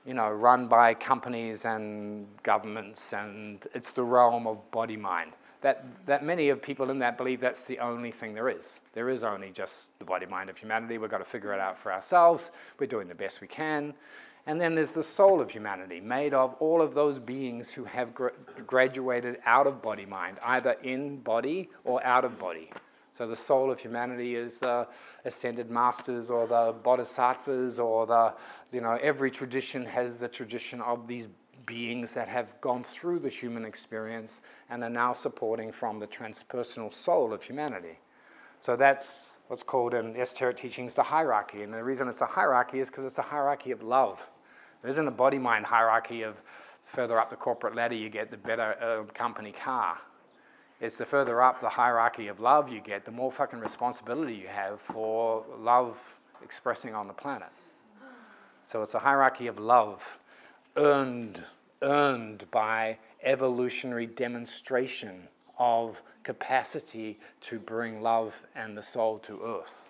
[0.05, 5.33] you know run by companies and governments and it's the realm of body mind.
[5.61, 8.81] That that many of people in that believe that's the only thing there is.
[8.93, 10.99] There is only just the body mind of humanity.
[10.99, 12.51] We've got to figure it out for ourselves.
[12.79, 13.95] We're doing the best we can
[14.49, 18.15] and then there's the soul of humanity, made of all of those beings who have
[18.15, 18.33] gra-
[18.67, 22.71] graduated out of body mind, either in body or out of body.
[23.19, 24.87] So the soul of humanity is the
[25.27, 28.33] ascended masters or the bodhisattvas or the,
[28.73, 31.27] you know, every tradition has the tradition of these
[31.67, 36.95] beings that have gone through the human experience and are now supporting from the transpersonal
[36.95, 37.99] soul of humanity.
[38.65, 41.65] So that's what's called in esoteric teachings the hierarchy.
[41.65, 44.19] And the reason it's a hierarchy is because it's a hierarchy of love.
[44.83, 46.37] There isn't a body mind hierarchy of
[46.95, 49.99] further up the corporate ladder you get, the better uh, company car.
[50.81, 54.47] It's the further up the hierarchy of love you get, the more fucking responsibility you
[54.47, 55.97] have for love
[56.43, 57.49] expressing on the planet.
[58.67, 60.03] So it's a hierarchy of love
[60.77, 61.43] earned,
[61.83, 65.27] earned by evolutionary demonstration
[65.59, 69.89] of capacity to bring love and the soul to earth.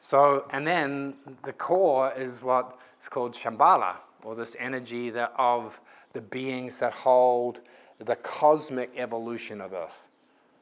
[0.00, 5.78] So, and then the core is what it's called Shambhala, or this energy that of
[6.12, 7.60] the beings that hold
[8.04, 10.08] the cosmic evolution of Earth.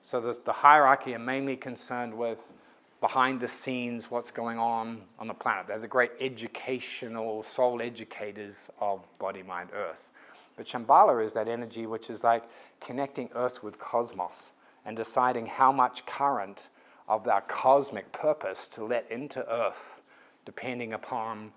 [0.03, 2.41] So the, the hierarchy are mainly concerned with
[3.01, 5.67] behind the scenes what's going on on the planet.
[5.67, 10.03] They're the great educational soul educators of body, mind, Earth.
[10.57, 12.45] But Shambhala is that energy which is like
[12.81, 14.51] connecting Earth with cosmos
[14.87, 16.69] and deciding how much current
[17.09, 20.01] of our cosmic purpose to let into Earth,
[20.45, 21.53] depending upon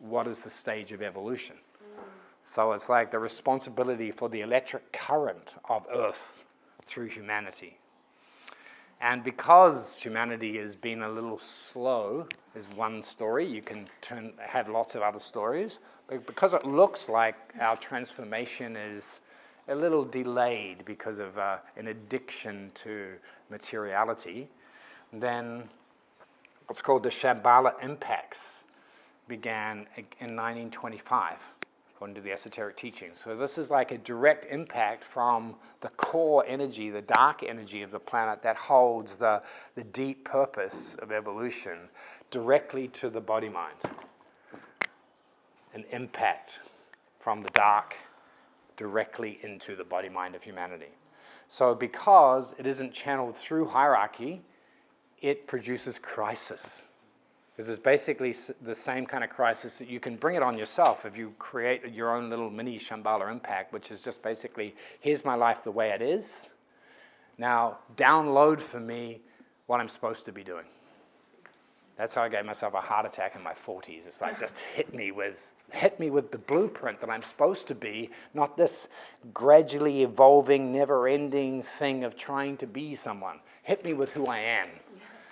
[0.00, 1.56] what is the stage of evolution.
[2.46, 6.44] So it's like the responsibility for the electric current of Earth
[6.86, 7.78] through humanity.
[9.00, 13.46] And because humanity has been a little slow, is one story.
[13.46, 15.78] You can turn, have lots of other stories.
[16.08, 19.20] But because it looks like our transformation is
[19.68, 23.12] a little delayed because of uh, an addiction to
[23.50, 24.48] materiality,
[25.12, 25.68] then
[26.66, 28.64] what's called the Shambhala impacts
[29.28, 31.36] began in 1925,
[31.94, 33.20] according to the esoteric teachings.
[33.22, 37.90] So this is like a direct impact from the core energy, the dark energy of
[37.90, 39.42] the planet that holds the,
[39.74, 41.78] the deep purpose of evolution
[42.30, 43.76] directly to the body mind.
[45.74, 46.60] An impact
[47.20, 47.94] from the dark
[48.76, 50.92] directly into the body mind of humanity.
[51.50, 54.42] So, because it isn't channeled through hierarchy,
[55.20, 56.82] it produces crisis.
[57.58, 61.04] Because it's basically the same kind of crisis that you can bring it on yourself
[61.04, 65.34] if you create your own little mini Shambhala impact, which is just basically here's my
[65.34, 66.46] life the way it is.
[67.36, 69.20] Now, download for me
[69.66, 70.66] what I'm supposed to be doing.
[71.96, 74.06] That's how I gave myself a heart attack in my 40s.
[74.06, 75.34] It's like just hit me with
[75.72, 78.86] hit me with the blueprint that I'm supposed to be, not this
[79.34, 83.40] gradually evolving, never-ending thing of trying to be someone.
[83.64, 84.68] Hit me with who I am.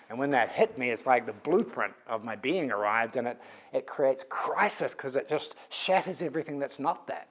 [0.08, 3.40] And when that hit me, it's like the blueprint of my being arrived, and it,
[3.72, 7.28] it creates crisis because it just shatters everything that's not that.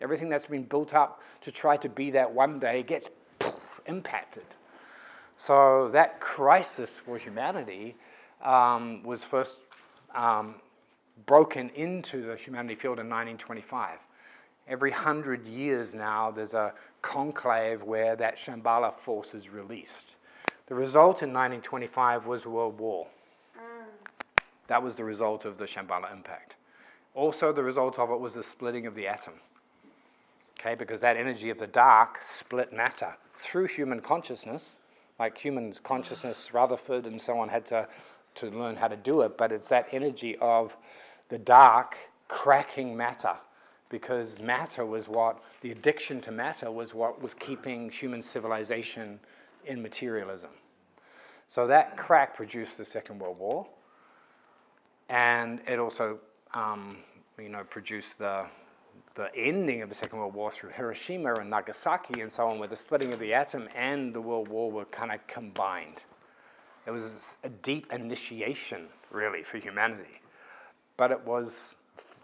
[0.00, 3.08] Everything that's been built up to try to be that one day gets
[3.38, 4.44] poof, impacted.
[5.36, 7.96] So that crisis for humanity
[8.44, 9.58] um, was first
[10.14, 10.56] um,
[11.26, 13.98] broken into the humanity field in 1925.
[14.68, 20.14] Every hundred years now, there's a conclave where that Shambhala force is released.
[20.72, 23.06] The result in 1925 was World War.
[23.58, 23.84] Mm.
[24.68, 26.56] That was the result of the Shambhala impact.
[27.14, 29.34] Also, the result of it was the splitting of the atom.
[30.58, 34.76] Okay, because that energy of the dark split matter through human consciousness,
[35.18, 37.86] like human consciousness, Rutherford and so on had to,
[38.36, 40.74] to learn how to do it, but it's that energy of
[41.28, 41.96] the dark
[42.28, 43.36] cracking matter
[43.90, 49.20] because matter was what, the addiction to matter was what was keeping human civilization
[49.66, 50.48] in materialism.
[51.48, 53.66] So that crack produced the Second World War,
[55.08, 56.18] and it also,
[56.54, 56.98] um,
[57.38, 58.46] you know, produced the
[59.14, 62.68] the ending of the Second World War through Hiroshima and Nagasaki and so on, where
[62.68, 65.98] the splitting of the atom and the World War were kind of combined.
[66.86, 67.12] It was
[67.44, 70.20] a deep initiation, really, for humanity.
[70.96, 71.74] But it was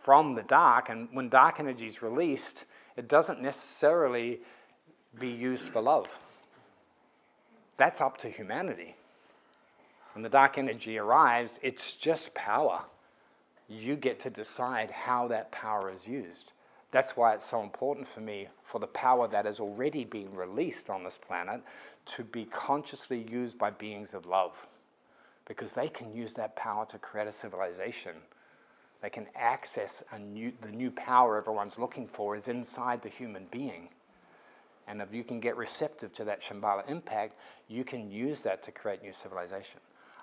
[0.03, 2.65] from the dark, and when dark energy is released,
[2.97, 4.41] it doesn't necessarily
[5.19, 6.09] be used for love.
[7.77, 8.97] That's up to humanity.
[10.19, 12.83] When the dark energy arrives, it's just power.
[13.69, 16.51] You get to decide how that power is used.
[16.91, 20.91] That's why it's so important for me for the power that has already been released
[20.91, 21.63] on this planet
[22.17, 24.55] to be consciously used by beings of love.
[25.47, 28.17] Because they can use that power to create a civilization
[29.01, 33.89] they can access new, the new power everyone's looking for is inside the human being.
[34.89, 37.35] And if you can get receptive to that Shambhala impact,
[37.69, 39.79] you can use that to create new civilization.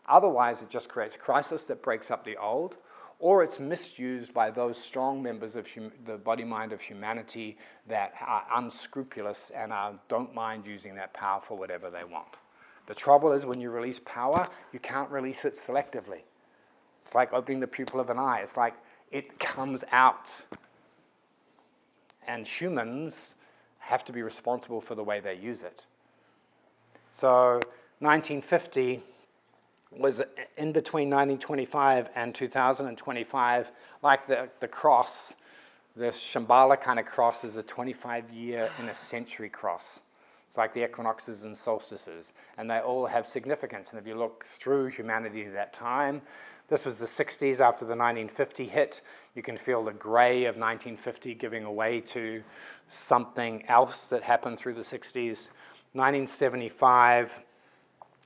[0.08, 2.78] Otherwise, it just creates crisis that breaks up the old,
[3.20, 8.14] or it's misused by those strong members of hum- the body mind of humanity that
[8.26, 12.38] are unscrupulous and are, don't mind using that power for whatever they want.
[12.88, 16.22] The trouble is when you release power, you can't release it selectively.
[17.06, 18.42] It's like opening the pupil of an eye.
[18.44, 18.76] It's like
[19.12, 20.30] it comes out.
[22.28, 23.34] And humans
[23.80, 25.86] have to be responsible for the way they use it.
[27.14, 27.60] So
[28.00, 29.02] 1950
[29.98, 30.22] was
[30.58, 33.68] in between 1925 and 2025,
[34.04, 35.34] like the, the cross,
[35.96, 40.00] the Shambhala kind of cross is a 25 year in a century cross.
[40.50, 43.90] It's like the equinoxes and solstices, and they all have significance.
[43.92, 46.22] And if you look through humanity at that time,
[46.68, 49.02] this was the 60s after the 1950 hit.
[49.36, 52.42] You can feel the gray of 1950 giving away to
[52.90, 55.50] something else that happened through the 60s.
[55.94, 57.32] 1975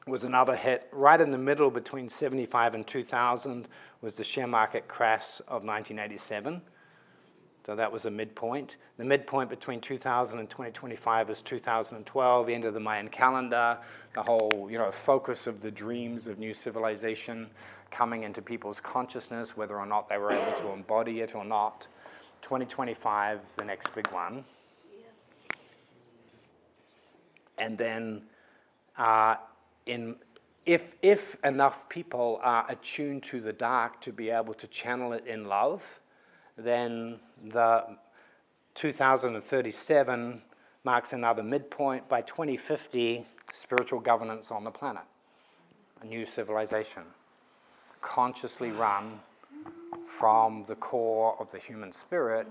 [0.07, 0.87] was another hit.
[0.91, 3.67] Right in the middle between 75 and 2000
[4.01, 6.61] was the share market crash of 1987.
[7.65, 8.77] So that was a midpoint.
[8.97, 13.77] The midpoint between 2000 and 2025 is 2012, the end of the Mayan calendar,
[14.15, 17.47] the whole you know, focus of the dreams of new civilization
[17.91, 21.87] coming into people's consciousness, whether or not they were able to embody it or not.
[22.41, 24.43] 2025, the next big one.
[27.57, 28.21] And then,
[28.97, 29.35] uh,
[29.89, 30.15] in,
[30.65, 35.25] if, if enough people are attuned to the dark to be able to channel it
[35.25, 35.81] in love,
[36.57, 37.19] then
[37.51, 37.97] the
[38.75, 40.41] 2037
[40.83, 42.07] marks another midpoint.
[42.07, 45.03] By 2050, spiritual governance on the planet,
[46.01, 47.03] a new civilization
[48.01, 49.19] consciously run
[50.19, 52.47] from the core of the human spirit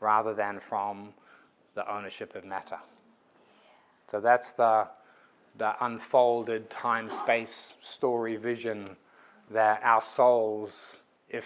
[0.00, 1.14] rather than from
[1.74, 2.78] the ownership of matter.
[4.10, 4.86] So that's the,
[5.58, 8.96] the unfolded time space story vision
[9.50, 10.96] that our souls,
[11.28, 11.44] if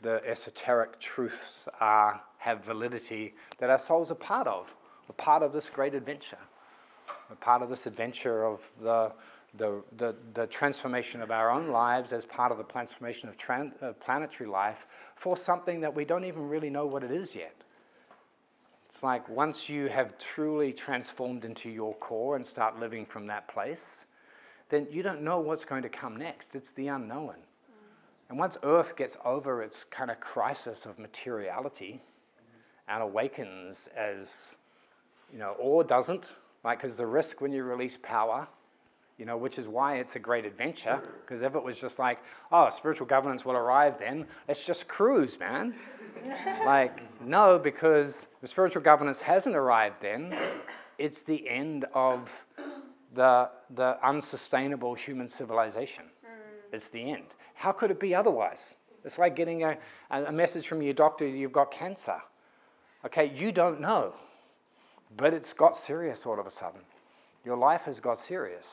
[0.00, 4.66] the esoteric truths are, have validity, that our souls are part of,
[5.08, 6.38] a part of this great adventure,
[7.30, 9.12] a part of this adventure of the
[9.58, 13.72] the, the, the transformation of our own lives as part of the transformation of tran-
[13.82, 14.78] uh, planetary life
[15.16, 17.54] for something that we don't even really know what it is yet.
[19.02, 23.48] It's like once you have truly transformed into your core and start living from that
[23.48, 24.00] place,
[24.68, 26.50] then you don't know what's going to come next.
[26.54, 27.34] It's the unknown.
[27.34, 27.40] Mm.
[28.30, 32.00] And once Earth gets over its kind of crisis of materiality
[32.86, 34.28] and awakens as,
[35.32, 38.46] you know, or doesn't, like, because the risk when you release power
[39.18, 41.00] you know, which is why it's a great adventure.
[41.20, 42.18] Because if it was just like,
[42.50, 45.74] oh, spiritual governance will arrive then, let's just cruise, man.
[46.66, 50.34] like, no, because the spiritual governance hasn't arrived then.
[50.98, 52.28] It's the end of
[53.14, 56.04] the, the unsustainable human civilization.
[56.24, 56.74] Mm.
[56.74, 57.24] It's the end.
[57.54, 58.74] How could it be otherwise?
[59.04, 59.76] It's like getting a,
[60.10, 62.20] a message from your doctor you've got cancer.
[63.04, 64.14] Okay, you don't know,
[65.16, 66.80] but it's got serious all of a sudden
[67.44, 68.64] your life has got serious.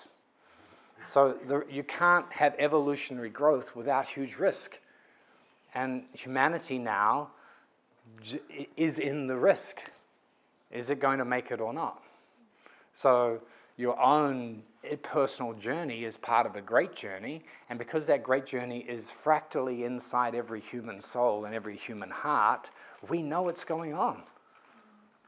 [1.11, 4.77] So the, you can't have evolutionary growth without huge risk.
[5.73, 7.29] And humanity now
[8.75, 9.77] is in the risk.
[10.71, 12.01] Is it going to make it or not?
[12.95, 13.39] So
[13.77, 14.61] your own
[15.03, 19.83] personal journey is part of a great journey, and because that great journey is fractally
[19.83, 22.69] inside every human soul and every human heart,
[23.07, 24.23] we know what's going on.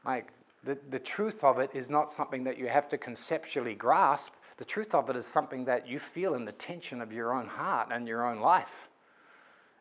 [0.04, 0.28] Like
[0.64, 4.32] the, the truth of it is not something that you have to conceptually grasp.
[4.58, 7.46] The truth of it is something that you feel in the tension of your own
[7.46, 8.88] heart and your own life.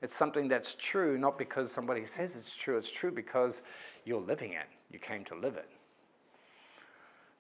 [0.02, 3.62] It's something that's true, not because somebody says it's true, it's true because
[4.06, 4.66] you're living it.
[4.92, 5.70] You came to live it.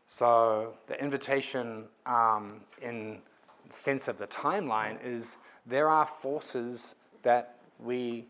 [0.07, 3.19] So the invitation um, in
[3.69, 5.27] sense of the timeline is
[5.65, 8.25] there are forces that we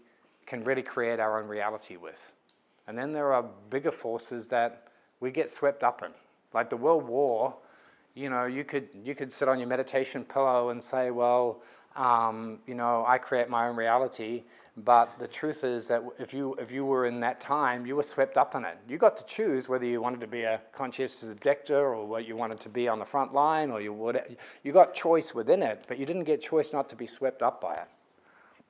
[0.46, 2.20] can really create our own reality with.
[2.88, 4.88] And then there are bigger forces that
[5.20, 6.12] we get swept up in.
[6.54, 7.56] Like the World War,
[8.16, 11.62] you know, you could, you could sit on your meditation pillow and say, well,
[11.96, 14.44] um, you know, I create my own reality.
[14.78, 18.04] But the truth is that if you, if you were in that time, you were
[18.04, 18.78] swept up in it.
[18.88, 22.38] You got to choose whether you wanted to be a conscientious objector or what you
[22.38, 24.38] wanted to be on the front line or you would.
[24.64, 27.60] You got choice within it, but you didn't get choice not to be swept up
[27.60, 27.88] by it.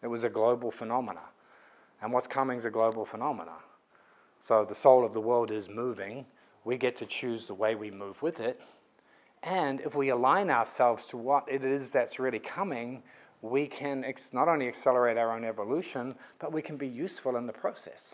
[0.02, 1.22] It was a global phenomena.
[2.02, 3.54] And what's coming is a global phenomena.
[4.46, 6.26] So the soul of the world is moving.
[6.66, 8.60] We get to choose the way we move with it.
[9.44, 13.02] And if we align ourselves to what it is that's really coming,
[13.42, 17.48] we can ex- not only accelerate our own evolution, but we can be useful in
[17.48, 18.14] the process.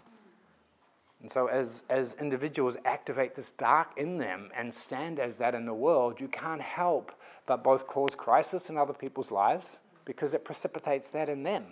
[1.21, 5.65] And so, as, as individuals activate this dark in them and stand as that in
[5.65, 7.11] the world, you can't help
[7.47, 9.67] but both cause crisis in other people's lives
[10.05, 11.65] because it precipitates that in them.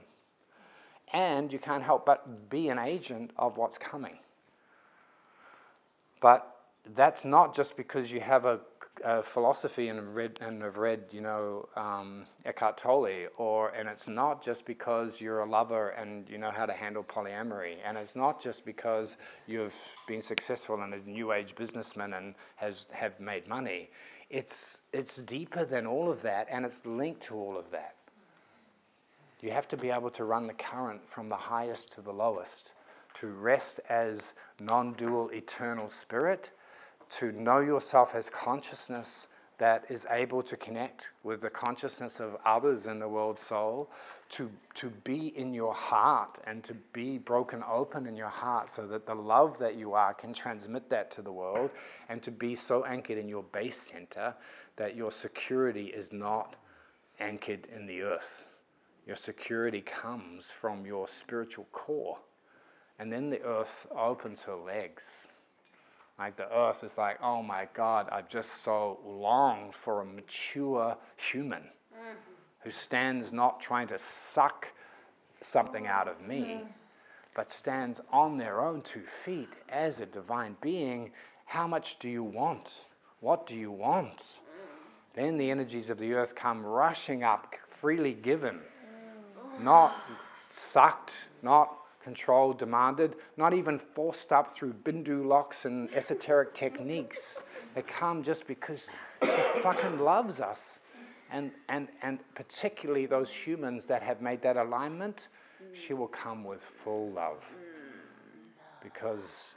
[1.14, 4.18] And you can't help but be an agent of what's coming.
[6.22, 6.56] But
[6.96, 8.60] that's not just because you have a,
[9.04, 14.08] a philosophy and read and have read, you know, um, Eckhart Tolle, or and it's
[14.08, 18.16] not just because you're a lover and you know how to handle polyamory, and it's
[18.16, 19.18] not just because
[19.48, 19.74] you've
[20.08, 23.90] been successful and a new age businessman and has have made money.
[24.30, 27.96] It's it's deeper than all of that, and it's linked to all of that.
[29.42, 32.72] You have to be able to run the current from the highest to the lowest,
[33.20, 36.52] to rest as non dual eternal spirit,
[37.10, 39.28] to know yourself as consciousness
[39.58, 43.90] that is able to connect with the consciousness of others in the world soul,
[44.30, 48.86] to, to be in your heart and to be broken open in your heart so
[48.88, 51.70] that the love that you are can transmit that to the world,
[52.10, 54.34] and to be so anchored in your base center
[54.76, 56.56] that your security is not
[57.20, 58.44] anchored in the earth.
[59.08, 62.18] Your security comes from your spiritual core.
[63.00, 65.04] And then the earth opens her legs.
[66.18, 70.96] Like the earth is like, oh my God, I've just so longed for a mature
[71.18, 72.16] human mm-hmm.
[72.62, 74.68] who stands not trying to suck
[75.42, 76.68] something out of me, mm-hmm.
[77.36, 81.12] but stands on their own two feet as a divine being.
[81.46, 82.80] How much do you want?
[83.20, 84.20] What do you want?
[84.20, 85.16] Mm.
[85.16, 89.64] Then the energies of the earth come rushing up, freely given mm.
[89.64, 89.96] not
[90.50, 91.76] sucked, not
[92.06, 97.40] controlled, demanded, not even forced up through bindu locks and esoteric techniques.
[97.74, 98.88] They come just because
[99.24, 100.78] she fucking loves us.
[101.32, 105.30] And, and, and particularly those humans that have made that alignment,
[105.74, 107.44] she will come with full love
[108.84, 109.56] because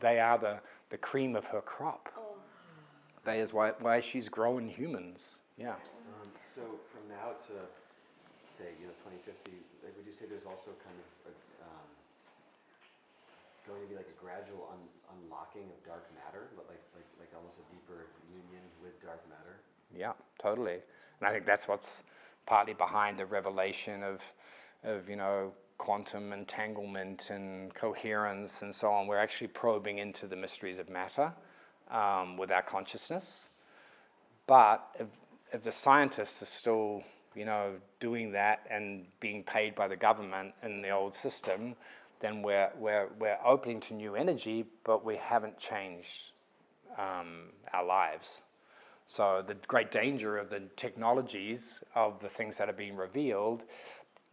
[0.00, 0.58] they are the,
[0.90, 2.08] the cream of her crop.
[3.24, 5.20] That is why, why she's growing humans.
[5.56, 5.70] Yeah.
[5.70, 7.52] Um, so from now to,
[8.56, 9.52] say, you know, 2050,
[9.84, 11.32] like, would you say there's also kind of a,
[11.64, 11.88] um,
[13.66, 17.30] going to be like a gradual un- unlocking of dark matter, li- like, like, like
[17.36, 19.60] almost a deeper union with dark matter?
[19.94, 20.78] Yeah, totally.
[21.20, 22.02] And I think that's what's
[22.46, 24.20] partly behind the revelation of,
[24.84, 29.06] of you know, quantum entanglement and coherence and so on.
[29.06, 31.32] We're actually probing into the mysteries of matter
[31.90, 33.48] um, with our consciousness.
[34.46, 35.08] But if,
[35.52, 37.02] if the scientists are still,
[37.36, 41.76] you know, doing that and being paid by the government in the old system,
[42.20, 46.32] then we're, we're, we're opening to new energy, but we haven't changed
[46.98, 48.40] um, our lives.
[49.06, 53.62] So the great danger of the technologies of the things that are being revealed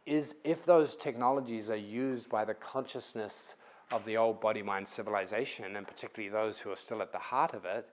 [0.06, 3.54] is if those technologies are used by the consciousness
[3.92, 7.54] of the old body mind civilization, and particularly those who are still at the heart
[7.54, 7.88] of it,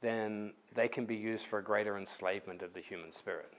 [0.00, 3.52] then they can be used for a greater enslavement of the human spirit.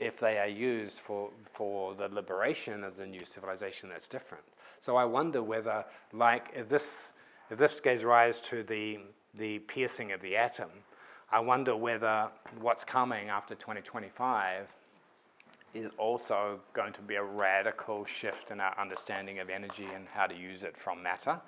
[0.00, 4.44] If they are used for, for the liberation of the new civilization, that's different.
[4.80, 6.84] So I wonder whether, like, if this
[7.50, 8.98] if this gives rise to the,
[9.34, 10.68] the piercing of the atom,
[11.32, 12.28] I wonder whether
[12.60, 14.66] what's coming after 2025
[15.74, 20.26] is also going to be a radical shift in our understanding of energy and how
[20.26, 21.38] to use it from matter.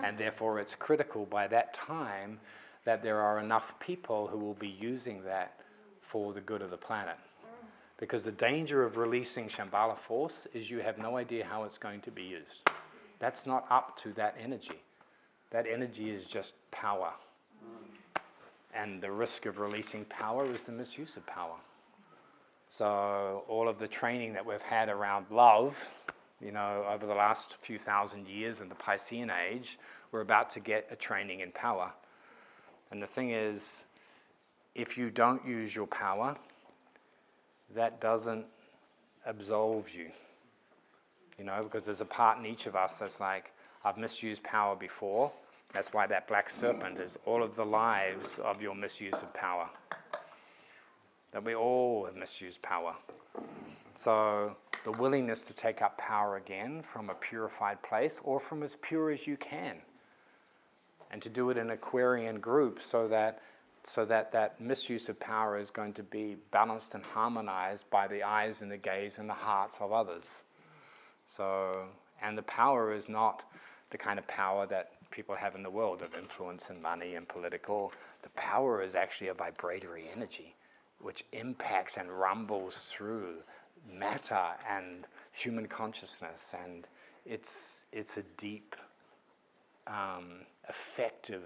[0.00, 0.08] Mm.
[0.08, 2.40] And therefore, it's critical by that time
[2.84, 5.60] that there are enough people who will be using that
[6.00, 7.16] for the good of the planet.
[7.98, 12.00] Because the danger of releasing Shambhala force is you have no idea how it's going
[12.02, 12.68] to be used.
[13.18, 14.80] That's not up to that energy.
[15.50, 17.12] That energy is just power.
[18.74, 21.56] And the risk of releasing power is the misuse of power.
[22.70, 25.74] So, all of the training that we've had around love,
[26.40, 29.78] you know, over the last few thousand years in the Piscean age,
[30.12, 31.90] we're about to get a training in power.
[32.90, 33.62] And the thing is,
[34.74, 36.36] if you don't use your power,
[37.74, 38.46] that doesn't
[39.26, 40.10] absolve you.
[41.38, 43.52] You know, because there's a part in each of us that's like,
[43.84, 45.30] I've misused power before.
[45.72, 49.68] That's why that black serpent is all of the lives of your misuse of power.
[51.32, 52.94] That we all have misused power.
[53.96, 58.76] So, the willingness to take up power again from a purified place or from as
[58.80, 59.76] pure as you can.
[61.10, 63.40] And to do it in Aquarian group so that
[63.94, 68.22] so that that misuse of power is going to be balanced and harmonized by the
[68.22, 70.24] eyes and the gaze and the hearts of others.
[71.36, 71.84] So,
[72.22, 73.42] and the power is not
[73.90, 77.26] the kind of power that people have in the world of influence and money and
[77.26, 77.92] political.
[78.22, 80.54] The power is actually a vibratory energy
[81.00, 83.34] which impacts and rumbles through
[83.92, 86.86] matter and human consciousness, and
[87.24, 87.50] it's
[87.92, 88.74] it's a deep,
[89.86, 91.42] um, effective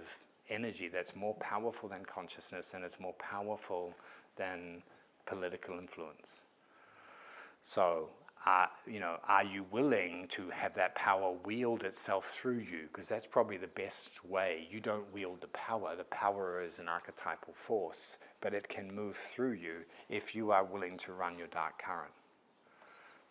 [0.51, 3.95] energy that's more powerful than consciousness, and it's more powerful
[4.37, 4.83] than
[5.27, 6.29] political influence.
[7.65, 8.09] So,
[8.45, 12.89] uh, you know, are you willing to have that power wield itself through you?
[12.93, 14.67] Because that's probably the best way.
[14.71, 15.95] You don't wield the power.
[15.97, 19.77] The power is an archetypal force, but it can move through you
[20.09, 22.13] if you are willing to run your dark current.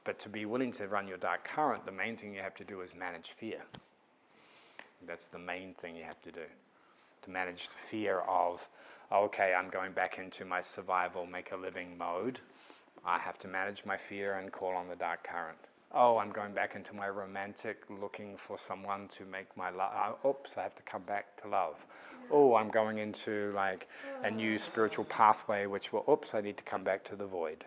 [0.06, 2.64] But to be willing to run your dark current, the main thing you have to
[2.64, 3.62] do is manage fear.
[5.06, 6.46] That's the main thing you have to do.
[7.24, 8.60] To manage the fear of,
[9.12, 12.40] okay, I'm going back into my survival, make a living mode
[13.06, 15.58] I have to manage my fear and call on the dark current.
[15.94, 19.92] Oh, I'm going back into my romantic looking for someone to make my love.
[19.94, 21.76] Uh, oops, I have to come back to love.
[22.32, 23.88] Oh, I'm going into like
[24.24, 27.66] a new spiritual pathway, which will, oops, I need to come back to the void.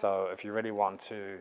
[0.00, 1.38] So if you really want to,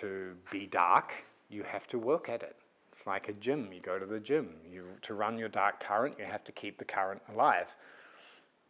[0.00, 1.12] to be dark,
[1.48, 2.54] you have to work at it.
[2.92, 3.70] It's like a gym.
[3.72, 4.50] You go to the gym.
[4.70, 7.66] You, to run your dark current, you have to keep the current alive.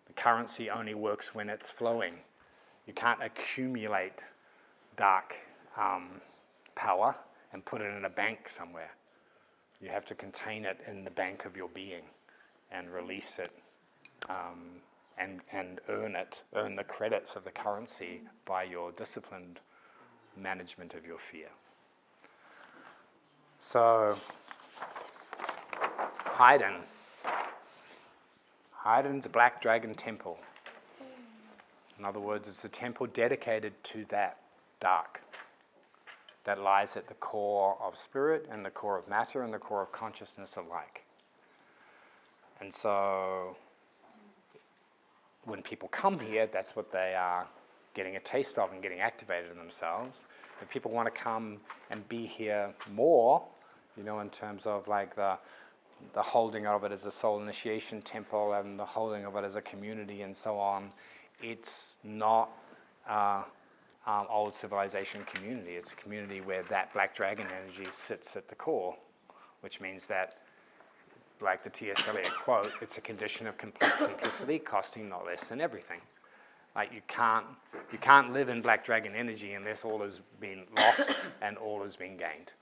[0.06, 2.14] The currency only works when it's flowing.
[2.86, 4.14] You can't accumulate
[4.96, 5.34] dark
[5.78, 6.20] um,
[6.74, 7.14] power
[7.52, 8.90] and put it in a bank somewhere.
[9.80, 12.02] You have to contain it in the bank of your being
[12.70, 13.50] and release it
[14.28, 14.80] um,
[15.18, 19.60] and, and earn it, earn the credits of the currency by your disciplined
[20.36, 21.48] management of your fear.
[23.60, 24.16] So,
[26.24, 26.82] Haydn.
[28.72, 30.38] Haydn's Black Dragon Temple.
[31.98, 34.38] In other words, it's a temple dedicated to that
[34.80, 35.20] dark
[36.44, 39.82] that lies at the core of spirit and the core of matter and the core
[39.82, 41.04] of consciousness alike.
[42.60, 43.54] And so
[45.44, 47.46] when people come here, that's what they are
[47.94, 50.20] getting a taste of and getting activated in themselves.
[50.60, 51.58] If people want to come
[51.90, 53.42] and be here more,
[53.96, 55.38] you know, in terms of like the
[56.14, 59.56] the holding of it as a soul initiation temple and the holding of it as
[59.56, 60.90] a community and so on,
[61.42, 62.50] it's not
[63.08, 63.42] uh,
[64.06, 65.72] um, old civilization community.
[65.72, 68.96] It's a community where that black dragon energy sits at the core,
[69.60, 70.38] which means that,
[71.40, 72.02] like the T.S.
[72.08, 76.00] Eliot quote, it's a condition of complete simplicity, costing not less than everything.
[76.74, 77.46] Like you can't,
[77.92, 81.12] you can't live in black dragon energy unless all has been lost
[81.42, 82.52] and all has been gained.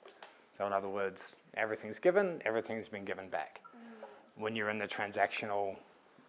[0.57, 3.61] So in other words, everything's given, everything's been given back.
[3.77, 4.43] Mm.
[4.43, 5.77] When you're in the transactional,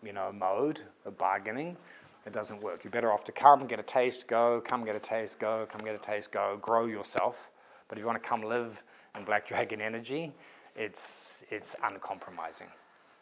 [0.04, 1.78] you know, mode of bargaining,
[2.26, 2.84] it doesn't work.
[2.84, 5.82] You're better off to come, get a taste, go, come get a taste, go, come
[5.82, 7.36] get a taste, go, grow yourself.
[7.88, 8.82] But if you want to come live
[9.18, 10.32] in Black Dragon energy,
[10.76, 12.68] it's, it's uncompromising.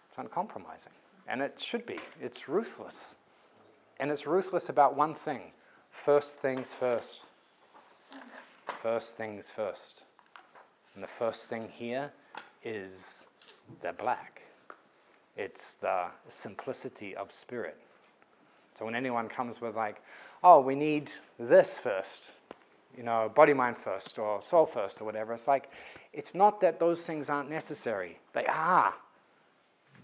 [0.09, 0.91] It's uncompromising.
[1.27, 1.99] And it should be.
[2.19, 3.15] It's ruthless.
[3.99, 5.41] And it's ruthless about one thing
[6.05, 7.21] first things first.
[8.81, 10.03] First things first.
[10.95, 12.11] And the first thing here
[12.63, 12.91] is
[13.81, 14.41] the black.
[15.35, 17.77] It's the simplicity of spirit.
[18.77, 20.01] So when anyone comes with like,
[20.43, 22.31] oh, we need this first,
[22.95, 25.69] you know, body mind first or soul first or whatever, it's like,
[26.13, 28.17] it's not that those things aren't necessary.
[28.33, 28.93] They are.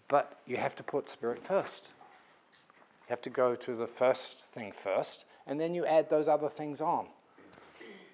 [0.07, 1.89] But you have to put spirit first.
[3.07, 6.49] You have to go to the first thing first, and then you add those other
[6.49, 7.07] things on.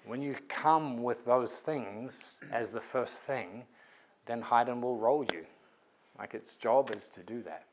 [0.04, 3.64] When you come with those things as the first thing,
[4.26, 5.44] then Haydn will roll you.
[6.18, 7.64] Like its job is to do that.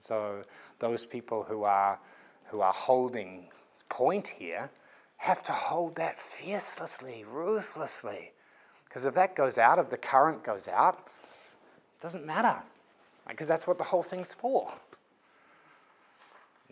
[0.00, 0.42] So
[0.80, 1.98] those people who are
[2.46, 3.48] who are holding
[3.88, 4.70] point here
[5.16, 8.32] have to hold that fiercely, ruthlessly.
[8.84, 11.08] Because if that goes out, if the current goes out,
[11.98, 12.56] it doesn't matter.
[13.28, 14.72] Because that's what the whole thing's for.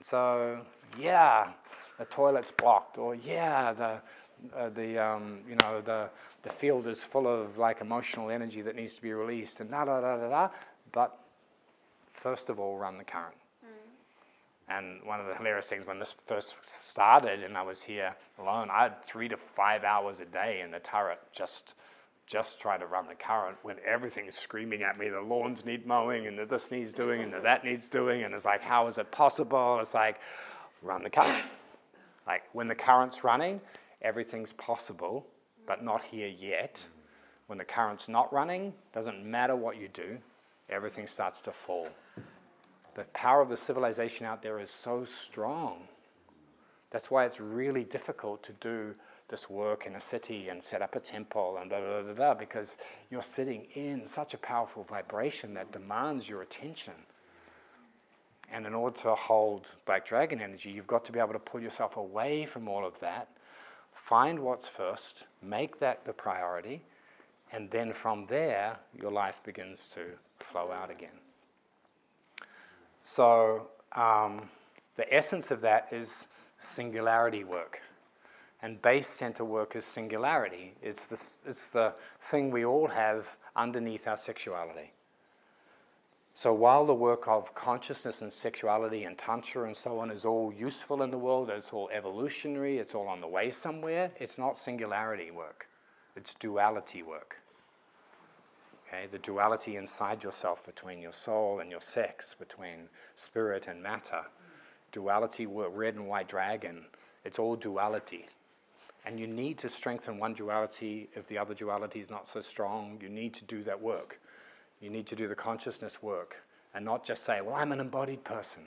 [0.03, 0.61] So,
[0.99, 1.53] yeah,
[1.99, 4.01] the toilet's blocked, or yeah, the
[4.57, 6.11] uh, the um, you know the
[6.43, 9.85] the field is full of like emotional energy that needs to be released, and da
[9.85, 10.49] da da da da.
[10.93, 11.17] But
[12.13, 13.37] first of all, run the current.
[14.69, 18.71] And one of the hilarious things when this first started, and I was here alone,
[18.71, 21.75] I had three to five hours a day in the turret just
[22.27, 26.27] just trying to run the current when everything's screaming at me the lawns need mowing
[26.27, 28.25] and the this needs doing and the that needs doing.
[28.25, 29.79] And it's like how is it possible?
[29.81, 30.19] It's like
[30.83, 31.45] run the current.
[32.27, 33.61] Like when the current's running
[34.03, 35.27] everything's possible
[35.67, 36.81] but not here yet.
[37.47, 40.19] When the current's not running doesn't matter what you do
[40.71, 41.89] everything starts to fall.
[42.95, 45.89] The power of the civilization out there is so strong.
[46.91, 48.95] That's why it's really difficult to do
[49.49, 52.77] work in a city and set up a temple and blah, blah, blah, blah, because
[53.11, 56.95] you're sitting in such a powerful vibration that demands your attention.
[58.53, 61.61] And in order to hold Black Dragon energy, you've got to be able to pull
[61.61, 63.29] yourself away from all of that,
[63.95, 66.83] find what's first, make that the priority,
[67.53, 70.01] and then from there, your life begins to
[70.41, 71.19] flow out again.
[73.05, 74.49] So, um,
[74.97, 76.27] the essence of that is
[76.61, 77.81] singularity work.
[78.65, 80.73] And base center work is singularity.
[80.81, 81.93] It's the, it's the
[82.31, 84.91] thing we all have underneath our sexuality.
[86.35, 90.51] So while the work of consciousness and sexuality and tantra and so on is all
[90.51, 94.57] useful in the world, it's all evolutionary, it's all on the way somewhere, it's not
[94.57, 95.67] singularity work.
[96.17, 97.37] It's duality work.
[98.89, 104.23] Okay, the duality inside yourself between your soul and your sex, between spirit and matter.
[104.91, 106.87] Duality work, red and white dragon,
[107.27, 108.27] it's all duality.
[109.07, 112.99] And you need to strengthen one duality if the other duality is not so strong.
[113.03, 114.19] You need to do that work.
[114.81, 116.37] You need to do the consciousness work
[116.75, 118.63] and not just say, well, I'm an embodied person.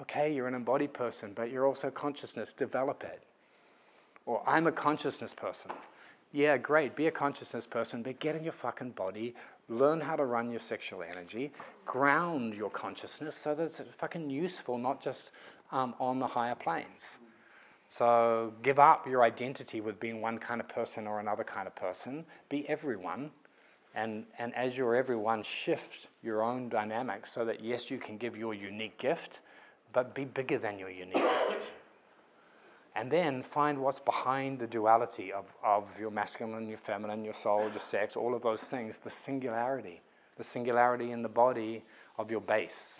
[0.00, 2.52] Okay, you're an embodied person, but you're also consciousness.
[2.52, 3.22] Develop it.
[4.26, 5.70] Or I'm a consciousness person.
[6.32, 9.34] Yeah, great, be a consciousness person, but get in your fucking body,
[9.68, 11.50] learn how to run your sexual energy,
[11.86, 15.30] ground your consciousness so that it's fucking useful, not just
[15.72, 16.86] um, on the higher planes.
[17.90, 21.74] So give up your identity with being one kind of person or another kind of
[21.74, 22.24] person.
[22.48, 23.30] Be everyone.
[23.94, 28.36] And, and as you're everyone, shift your own dynamics so that, yes, you can give
[28.36, 29.40] your unique gift,
[29.92, 31.72] but be bigger than your unique gift.
[32.94, 37.70] And then find what's behind the duality of, of your masculine, your feminine, your soul,
[37.70, 40.00] your sex, all of those things, the singularity,
[40.36, 41.82] the singularity in the body
[42.18, 42.94] of your base.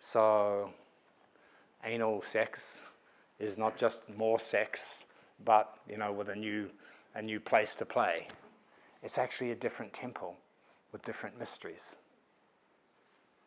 [0.00, 0.70] So,
[1.84, 2.80] anal sex,
[3.40, 5.04] is not just more sex,
[5.44, 6.68] but you know, with a new,
[7.14, 8.28] a new place to play.
[9.02, 10.36] It's actually a different temple
[10.92, 11.96] with different mysteries.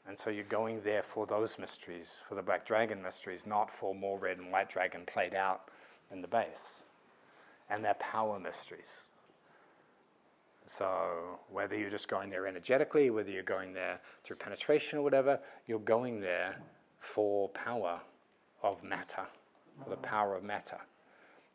[0.08, 3.96] And so you're going there for those mysteries, for the black dragon mysteries, not for
[3.96, 5.70] more red and white dragon played out
[6.12, 6.82] in the base.
[7.70, 8.90] And their power mysteries.
[10.68, 15.40] So whether you're just going there energetically, whether you're going there through penetration or whatever,
[15.68, 16.56] you're going there
[17.00, 18.02] for power
[18.64, 19.28] of matter
[19.90, 20.80] the power of matter.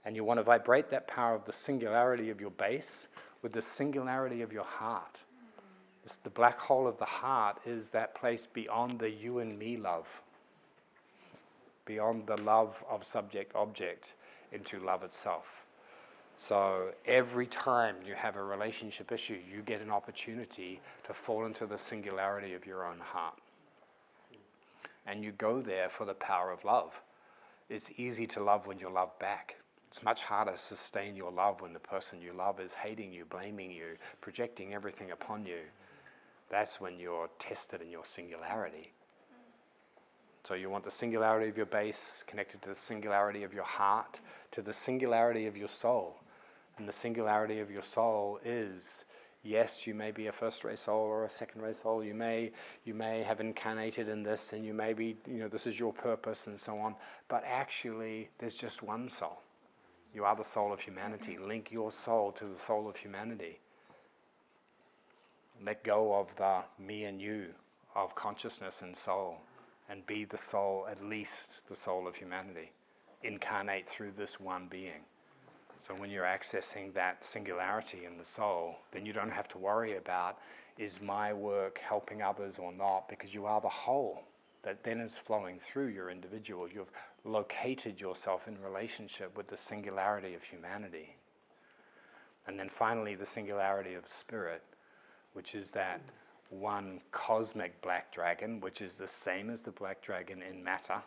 [0.04, 3.08] And you want to vibrate that power of the singularity of your base
[3.42, 5.18] with the singularity of your heart.
[6.04, 9.76] It's the black hole of the heart is that place beyond the you and me
[9.76, 10.06] love,
[11.84, 14.14] beyond the love of subject object
[14.52, 15.44] into love itself.
[16.38, 21.66] So every time you have a relationship issue, you get an opportunity to fall into
[21.66, 23.38] the singularity of your own heart.
[25.06, 26.92] And you go there for the power of love
[27.68, 29.56] it's easy to love when you're loved back.
[29.88, 33.24] It's much harder to sustain your love when the person you love is hating you,
[33.24, 35.60] blaming you, projecting everything upon you.
[36.50, 38.92] That's when you're tested in your singularity.
[40.44, 44.20] So you want the singularity of your base connected to the singularity of your heart,
[44.52, 46.16] to the singularity of your soul.
[46.78, 49.04] And the singularity of your soul is
[49.42, 52.04] yes, you may be a first ray soul or a second ray soul.
[52.04, 52.52] You may,
[52.84, 55.92] you may have incarnated in this and you may be, you know, this is your
[55.92, 56.94] purpose and so on.
[57.28, 59.40] But actually, there's just one soul.
[60.14, 61.38] You are the soul of humanity.
[61.38, 63.58] Link your soul to the soul of humanity.
[65.64, 67.48] let go of the me and you
[67.94, 69.36] of consciousness and soul
[69.88, 72.70] and be the soul, at least the soul of humanity,
[73.22, 75.02] incarnate through this one being.
[75.88, 79.96] So when you're accessing that singularity in the soul, then you don't have to worry
[79.96, 80.38] about
[80.76, 84.22] is my work helping others or not, because you are the whole
[84.62, 86.68] that then is flowing through your individual.
[86.68, 86.92] You've
[87.24, 91.16] located yourself in relationship with the singularity of humanity.
[92.46, 94.62] And then finally, the singularity of spirit,
[95.32, 96.02] which is that
[96.50, 101.02] one cosmic black dragon, which is the same as the black dragon in matter,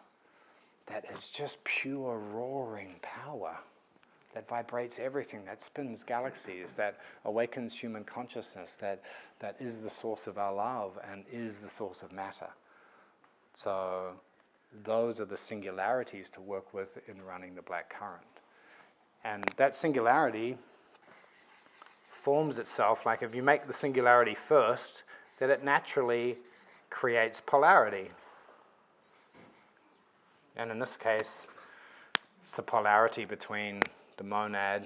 [0.87, 3.55] that is just pure roaring power
[4.33, 9.01] that vibrates everything, that spins galaxies, that awakens human consciousness, that,
[9.39, 12.49] that is the source of our love and is the source of matter.
[13.55, 14.11] So,
[14.83, 18.23] those are the singularities to work with in running the black current.
[19.23, 20.57] And that singularity
[22.23, 25.03] forms itself like if you make the singularity first,
[25.39, 26.37] then it naturally
[26.89, 28.11] creates polarity.
[30.55, 31.47] And in this case,
[32.43, 33.81] it's the polarity between
[34.21, 34.83] the monad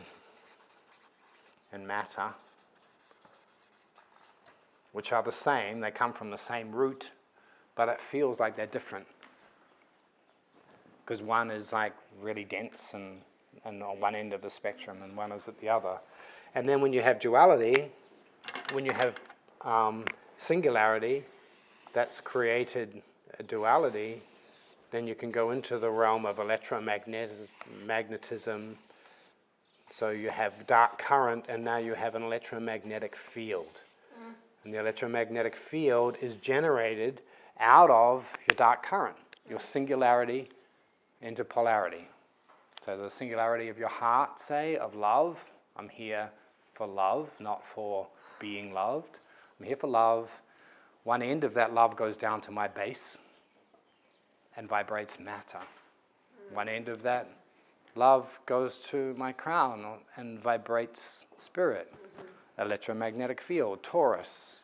[1.73, 2.29] and matter,
[4.93, 7.11] which are the same, they come from the same root,
[7.75, 9.05] but it feels like they're different.
[11.03, 13.17] Because one is like really dense and,
[13.65, 15.97] and on one end of the spectrum, and one is at the other.
[16.55, 17.91] And then when you have duality,
[18.71, 19.15] when you have
[19.65, 20.05] um,
[20.37, 21.25] singularity,
[21.93, 23.01] that's created
[23.37, 24.23] a duality,
[24.91, 28.77] then you can go into the realm of electromagnetism,
[29.91, 33.81] so you have dark current, and now you have an electromagnetic field.
[34.19, 34.33] Mm.
[34.63, 37.21] And the electromagnetic field is generated
[37.59, 39.15] out of your dark current,
[39.49, 40.49] your singularity
[41.21, 42.07] into polarity.
[42.85, 45.37] So the singularity of your heart, say, of love.
[45.77, 46.29] I'm here
[46.73, 48.07] for love, not for
[48.39, 49.17] being loved.
[49.59, 50.29] I'm here for love.
[51.03, 53.17] One end of that love goes down to my base
[54.57, 55.59] and vibrates matter.
[55.59, 56.55] Mm.
[56.55, 57.29] One end of that
[57.97, 61.93] Love goes to my crown and vibrates spirit.
[61.93, 62.61] Mm-hmm.
[62.61, 64.55] Electromagnetic field, torus.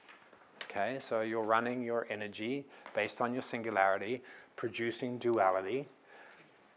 [0.69, 4.21] Okay, so you're running your energy based on your singularity,
[4.57, 5.87] producing duality.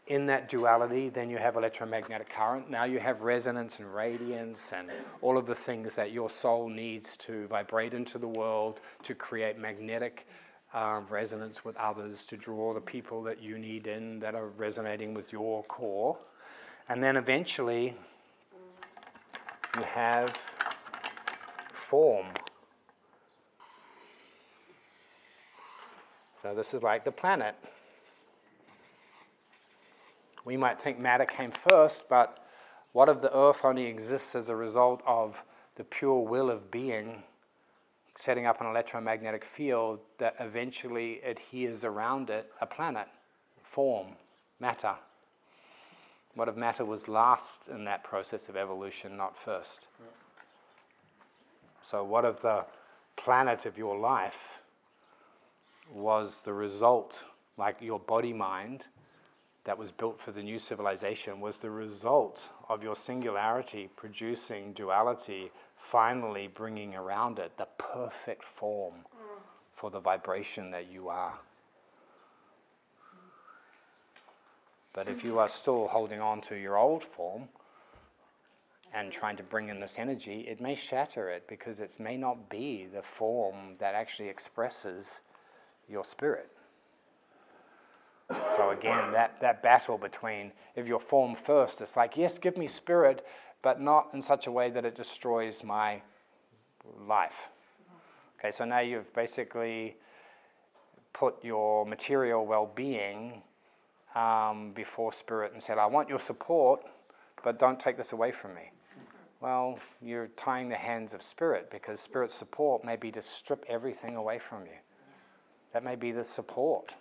[0.07, 2.69] In that duality, then you have electromagnetic current.
[2.69, 4.89] Now you have resonance and radiance and
[5.21, 9.57] all of the things that your soul needs to vibrate into the world to create
[9.57, 10.25] magnetic
[10.73, 15.13] um, resonance with others, to draw the people that you need in that are resonating
[15.13, 16.17] with your core.
[16.87, 17.95] And then eventually
[19.75, 20.33] you have
[21.89, 22.27] form.
[26.41, 27.55] So this is like the planet.
[30.45, 32.45] We might think matter came first, but
[32.93, 35.35] what if the earth only exists as a result of
[35.75, 37.23] the pure will of being
[38.19, 43.07] setting up an electromagnetic field that eventually adheres around it a planet,
[43.73, 44.09] form,
[44.59, 44.95] matter?
[46.35, 49.87] What if matter was last in that process of evolution, not first?
[49.99, 50.05] Yeah.
[51.89, 52.65] So, what if the
[53.15, 54.59] planet of your life
[55.93, 57.15] was the result,
[57.57, 58.85] like your body mind
[59.63, 65.51] that was built for the new civilization, was the result of your singularity producing duality,
[65.91, 69.39] finally bringing around it the perfect form mm.
[69.75, 71.39] for the vibration that you are?
[74.95, 75.25] But if mm.
[75.25, 77.43] you are still holding on to your old form
[78.93, 82.49] and trying to bring in this energy, it may shatter it because it may not
[82.49, 85.19] be the form that actually expresses
[85.89, 86.49] your spirit.
[88.29, 92.67] So again, that, that battle between if you're form first, it's like, yes, give me
[92.67, 93.25] spirit,
[93.61, 96.01] but not in such a way that it destroys my
[97.07, 97.49] life.
[98.39, 99.97] Okay, so now you've basically
[101.13, 103.43] put your material well being
[104.15, 106.81] um, before Spirit and said, I want your support,
[107.43, 108.71] but don't take this away from me.
[109.41, 114.15] Well, you're tying the hands of Spirit because Spirit's support may be to strip everything
[114.15, 114.77] away from you.
[115.73, 116.95] That may be the support.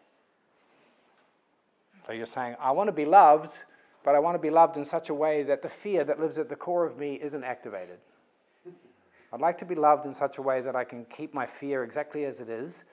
[2.07, 3.53] So you're saying, I want to be loved,
[4.05, 6.37] but I want to be loved in such a way that the fear that lives
[6.37, 7.99] at the core of me isn't activated.
[9.33, 11.83] I'd like to be loved in such a way that I can keep my fear
[11.83, 12.85] exactly as it is,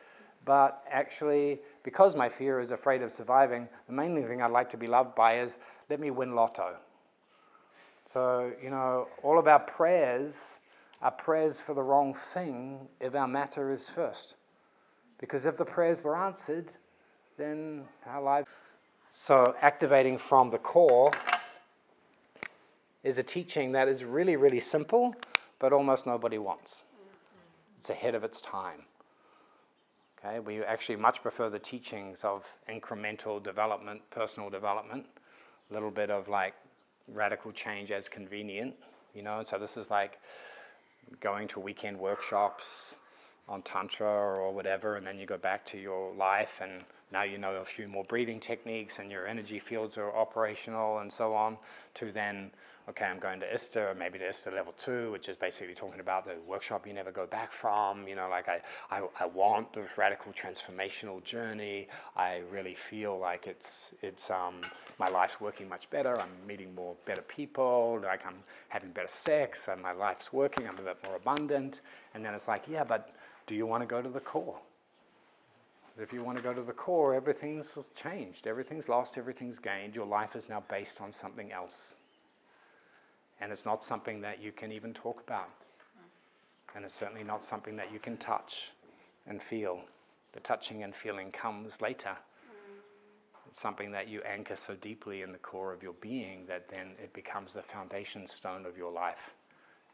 [0.46, 4.78] but actually, because my fear is afraid of surviving, the main thing I'd like to
[4.78, 6.76] be loved by is let me win lotto.
[8.12, 10.36] So, you know, all of our prayers
[11.02, 14.36] are prayers for the wrong thing if our matter is first.
[15.20, 16.74] Because if the prayers were answered,
[17.38, 18.48] then our life.
[19.14, 21.12] So, activating from the core
[23.04, 25.14] is a teaching that is really, really simple,
[25.60, 26.82] but almost nobody wants.
[27.80, 28.84] It's ahead of its time.
[30.24, 35.06] Okay, we actually much prefer the teachings of incremental development, personal development,
[35.70, 36.54] a little bit of like
[37.08, 38.76] radical change as convenient,
[39.16, 39.44] you know.
[39.48, 40.20] So this is like
[41.22, 42.96] going to weekend workshops
[43.50, 47.40] on tantra or whatever, and then you go back to your life, and now you
[47.40, 51.58] know a few more breathing techniques, and your energy fields are operational, and so on.
[51.96, 52.52] To then,
[52.90, 56.26] okay, I'm going to ISTA, maybe to ISTA level two, which is basically talking about
[56.26, 58.08] the workshop you never go back from.
[58.08, 61.88] You know, like I, I, I want this radical transformational journey.
[62.16, 64.62] I really feel like it's it's um,
[65.00, 66.20] my life's working much better.
[66.20, 68.00] I'm meeting more better people.
[68.04, 70.68] Like I'm having better sex, and my life's working.
[70.68, 71.82] I'm a bit more abundant.
[72.14, 73.14] And then it's like, yeah, but
[73.48, 74.60] do you want to go to the core?
[76.00, 79.94] If you want to go to the core, everything's changed, everything's lost, everything's gained.
[79.94, 81.94] Your life is now based on something else.
[83.42, 85.50] And it's not something that you can even talk about.
[86.76, 88.72] And it's certainly not something that you can touch
[89.28, 89.82] and feel.
[90.34, 92.16] The touching and feeling comes later.
[93.50, 96.92] It's something that you anchor so deeply in the core of your being that then
[97.04, 99.32] it becomes the foundation stone of your life.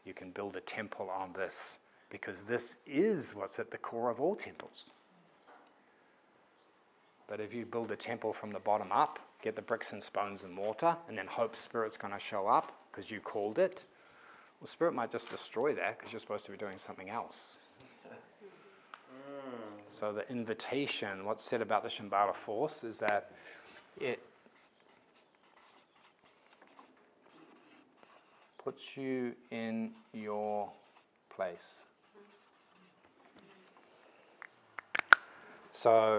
[0.04, 1.78] You can build a temple on this
[2.10, 4.84] because this is what's at the core of all temples.
[7.26, 10.42] But if you build a temple from the bottom up, get the bricks and stones
[10.42, 13.84] and mortar, and then hope Spirit's going to show up because you called it,
[14.60, 17.36] well, Spirit might just destroy that because you're supposed to be doing something else.
[20.00, 23.32] So the invitation, what's said about the Shambhala force is that
[24.00, 24.20] it
[28.62, 30.70] puts you in your
[31.34, 31.56] place.
[35.72, 36.18] So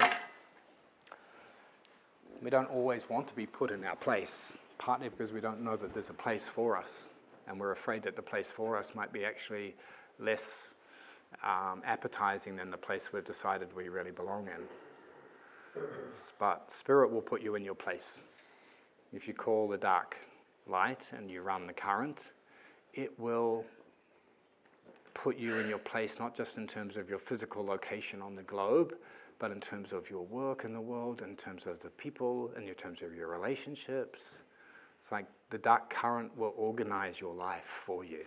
[2.41, 5.75] we don't always want to be put in our place, partly because we don't know
[5.75, 6.89] that there's a place for us,
[7.47, 9.75] and we're afraid that the place for us might be actually
[10.19, 10.73] less
[11.43, 15.83] um, appetizing than the place we've decided we really belong in.
[16.39, 18.19] But Spirit will put you in your place.
[19.13, 20.15] If you call the dark
[20.67, 22.19] light and you run the current,
[22.93, 23.65] it will
[25.13, 28.43] put you in your place, not just in terms of your physical location on the
[28.43, 28.93] globe,
[29.39, 32.73] but in terms of your work in the world, in terms of the people, in
[32.75, 34.19] terms of your relationships.
[35.01, 38.25] It's like the dark current will organize your life for you.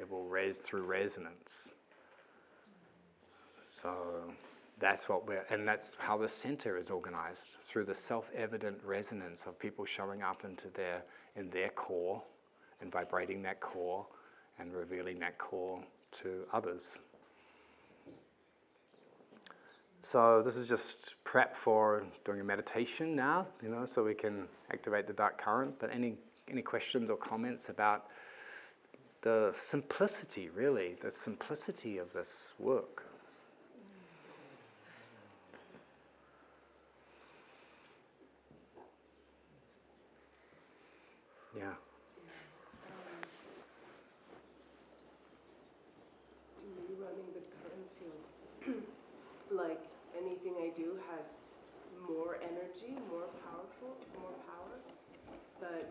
[0.00, 1.50] It will raise through resonance.
[3.82, 3.90] So
[4.80, 9.58] that's what we're, and that's how the center is organized through the self-evident resonance of
[9.58, 11.02] people showing up into their
[11.36, 12.22] in their core
[12.80, 14.06] and vibrating that core
[14.58, 15.82] and revealing that core
[16.22, 16.82] to others.
[20.02, 24.46] So this is just prep for doing a meditation now, you know, so we can
[24.72, 25.78] activate the dark current.
[25.78, 26.16] But any
[26.50, 28.06] any questions or comments about
[29.22, 33.04] the simplicity, really, the simplicity of this work?
[41.56, 41.62] Yeah.
[46.58, 47.86] To me, running the current
[48.64, 48.82] feels
[49.50, 49.80] like
[50.16, 51.24] anything I do has
[52.08, 54.76] more energy, more powerful, more power,
[55.60, 55.84] but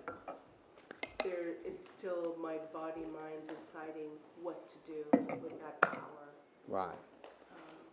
[1.24, 4.10] there, it's still my body, mind deciding
[4.42, 6.34] what to do with that power.
[6.68, 6.88] Right.
[6.88, 6.96] Um,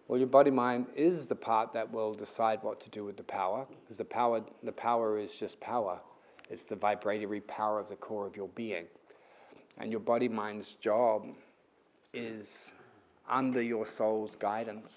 [0.06, 3.22] well, your body mind is the part that will decide what to do with the
[3.22, 6.00] power, because the power, the power is just power.
[6.50, 8.86] It's the vibratory power of the core of your being,
[9.78, 11.26] and your body mind's job
[12.14, 12.46] is
[13.28, 14.92] under your soul's guidance.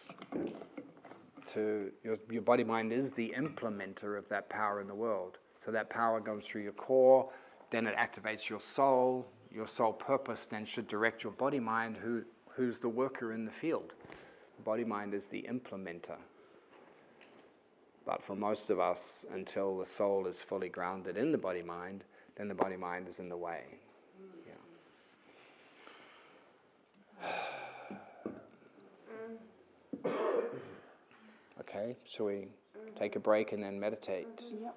[1.53, 5.37] To your, your body mind is the implementer of that power in the world.
[5.65, 7.29] So that power goes through your core,
[7.71, 9.27] then it activates your soul.
[9.53, 13.51] Your soul purpose then should direct your body mind, who, who's the worker in the
[13.51, 13.93] field.
[14.57, 16.17] The body mind is the implementer.
[18.05, 22.03] But for most of us, until the soul is fully grounded in the body mind,
[22.37, 23.63] then the body mind is in the way.
[27.21, 27.29] Yeah.
[31.59, 32.47] Okay, shall we
[32.99, 34.27] take a break and then meditate?
[34.61, 34.75] Yep.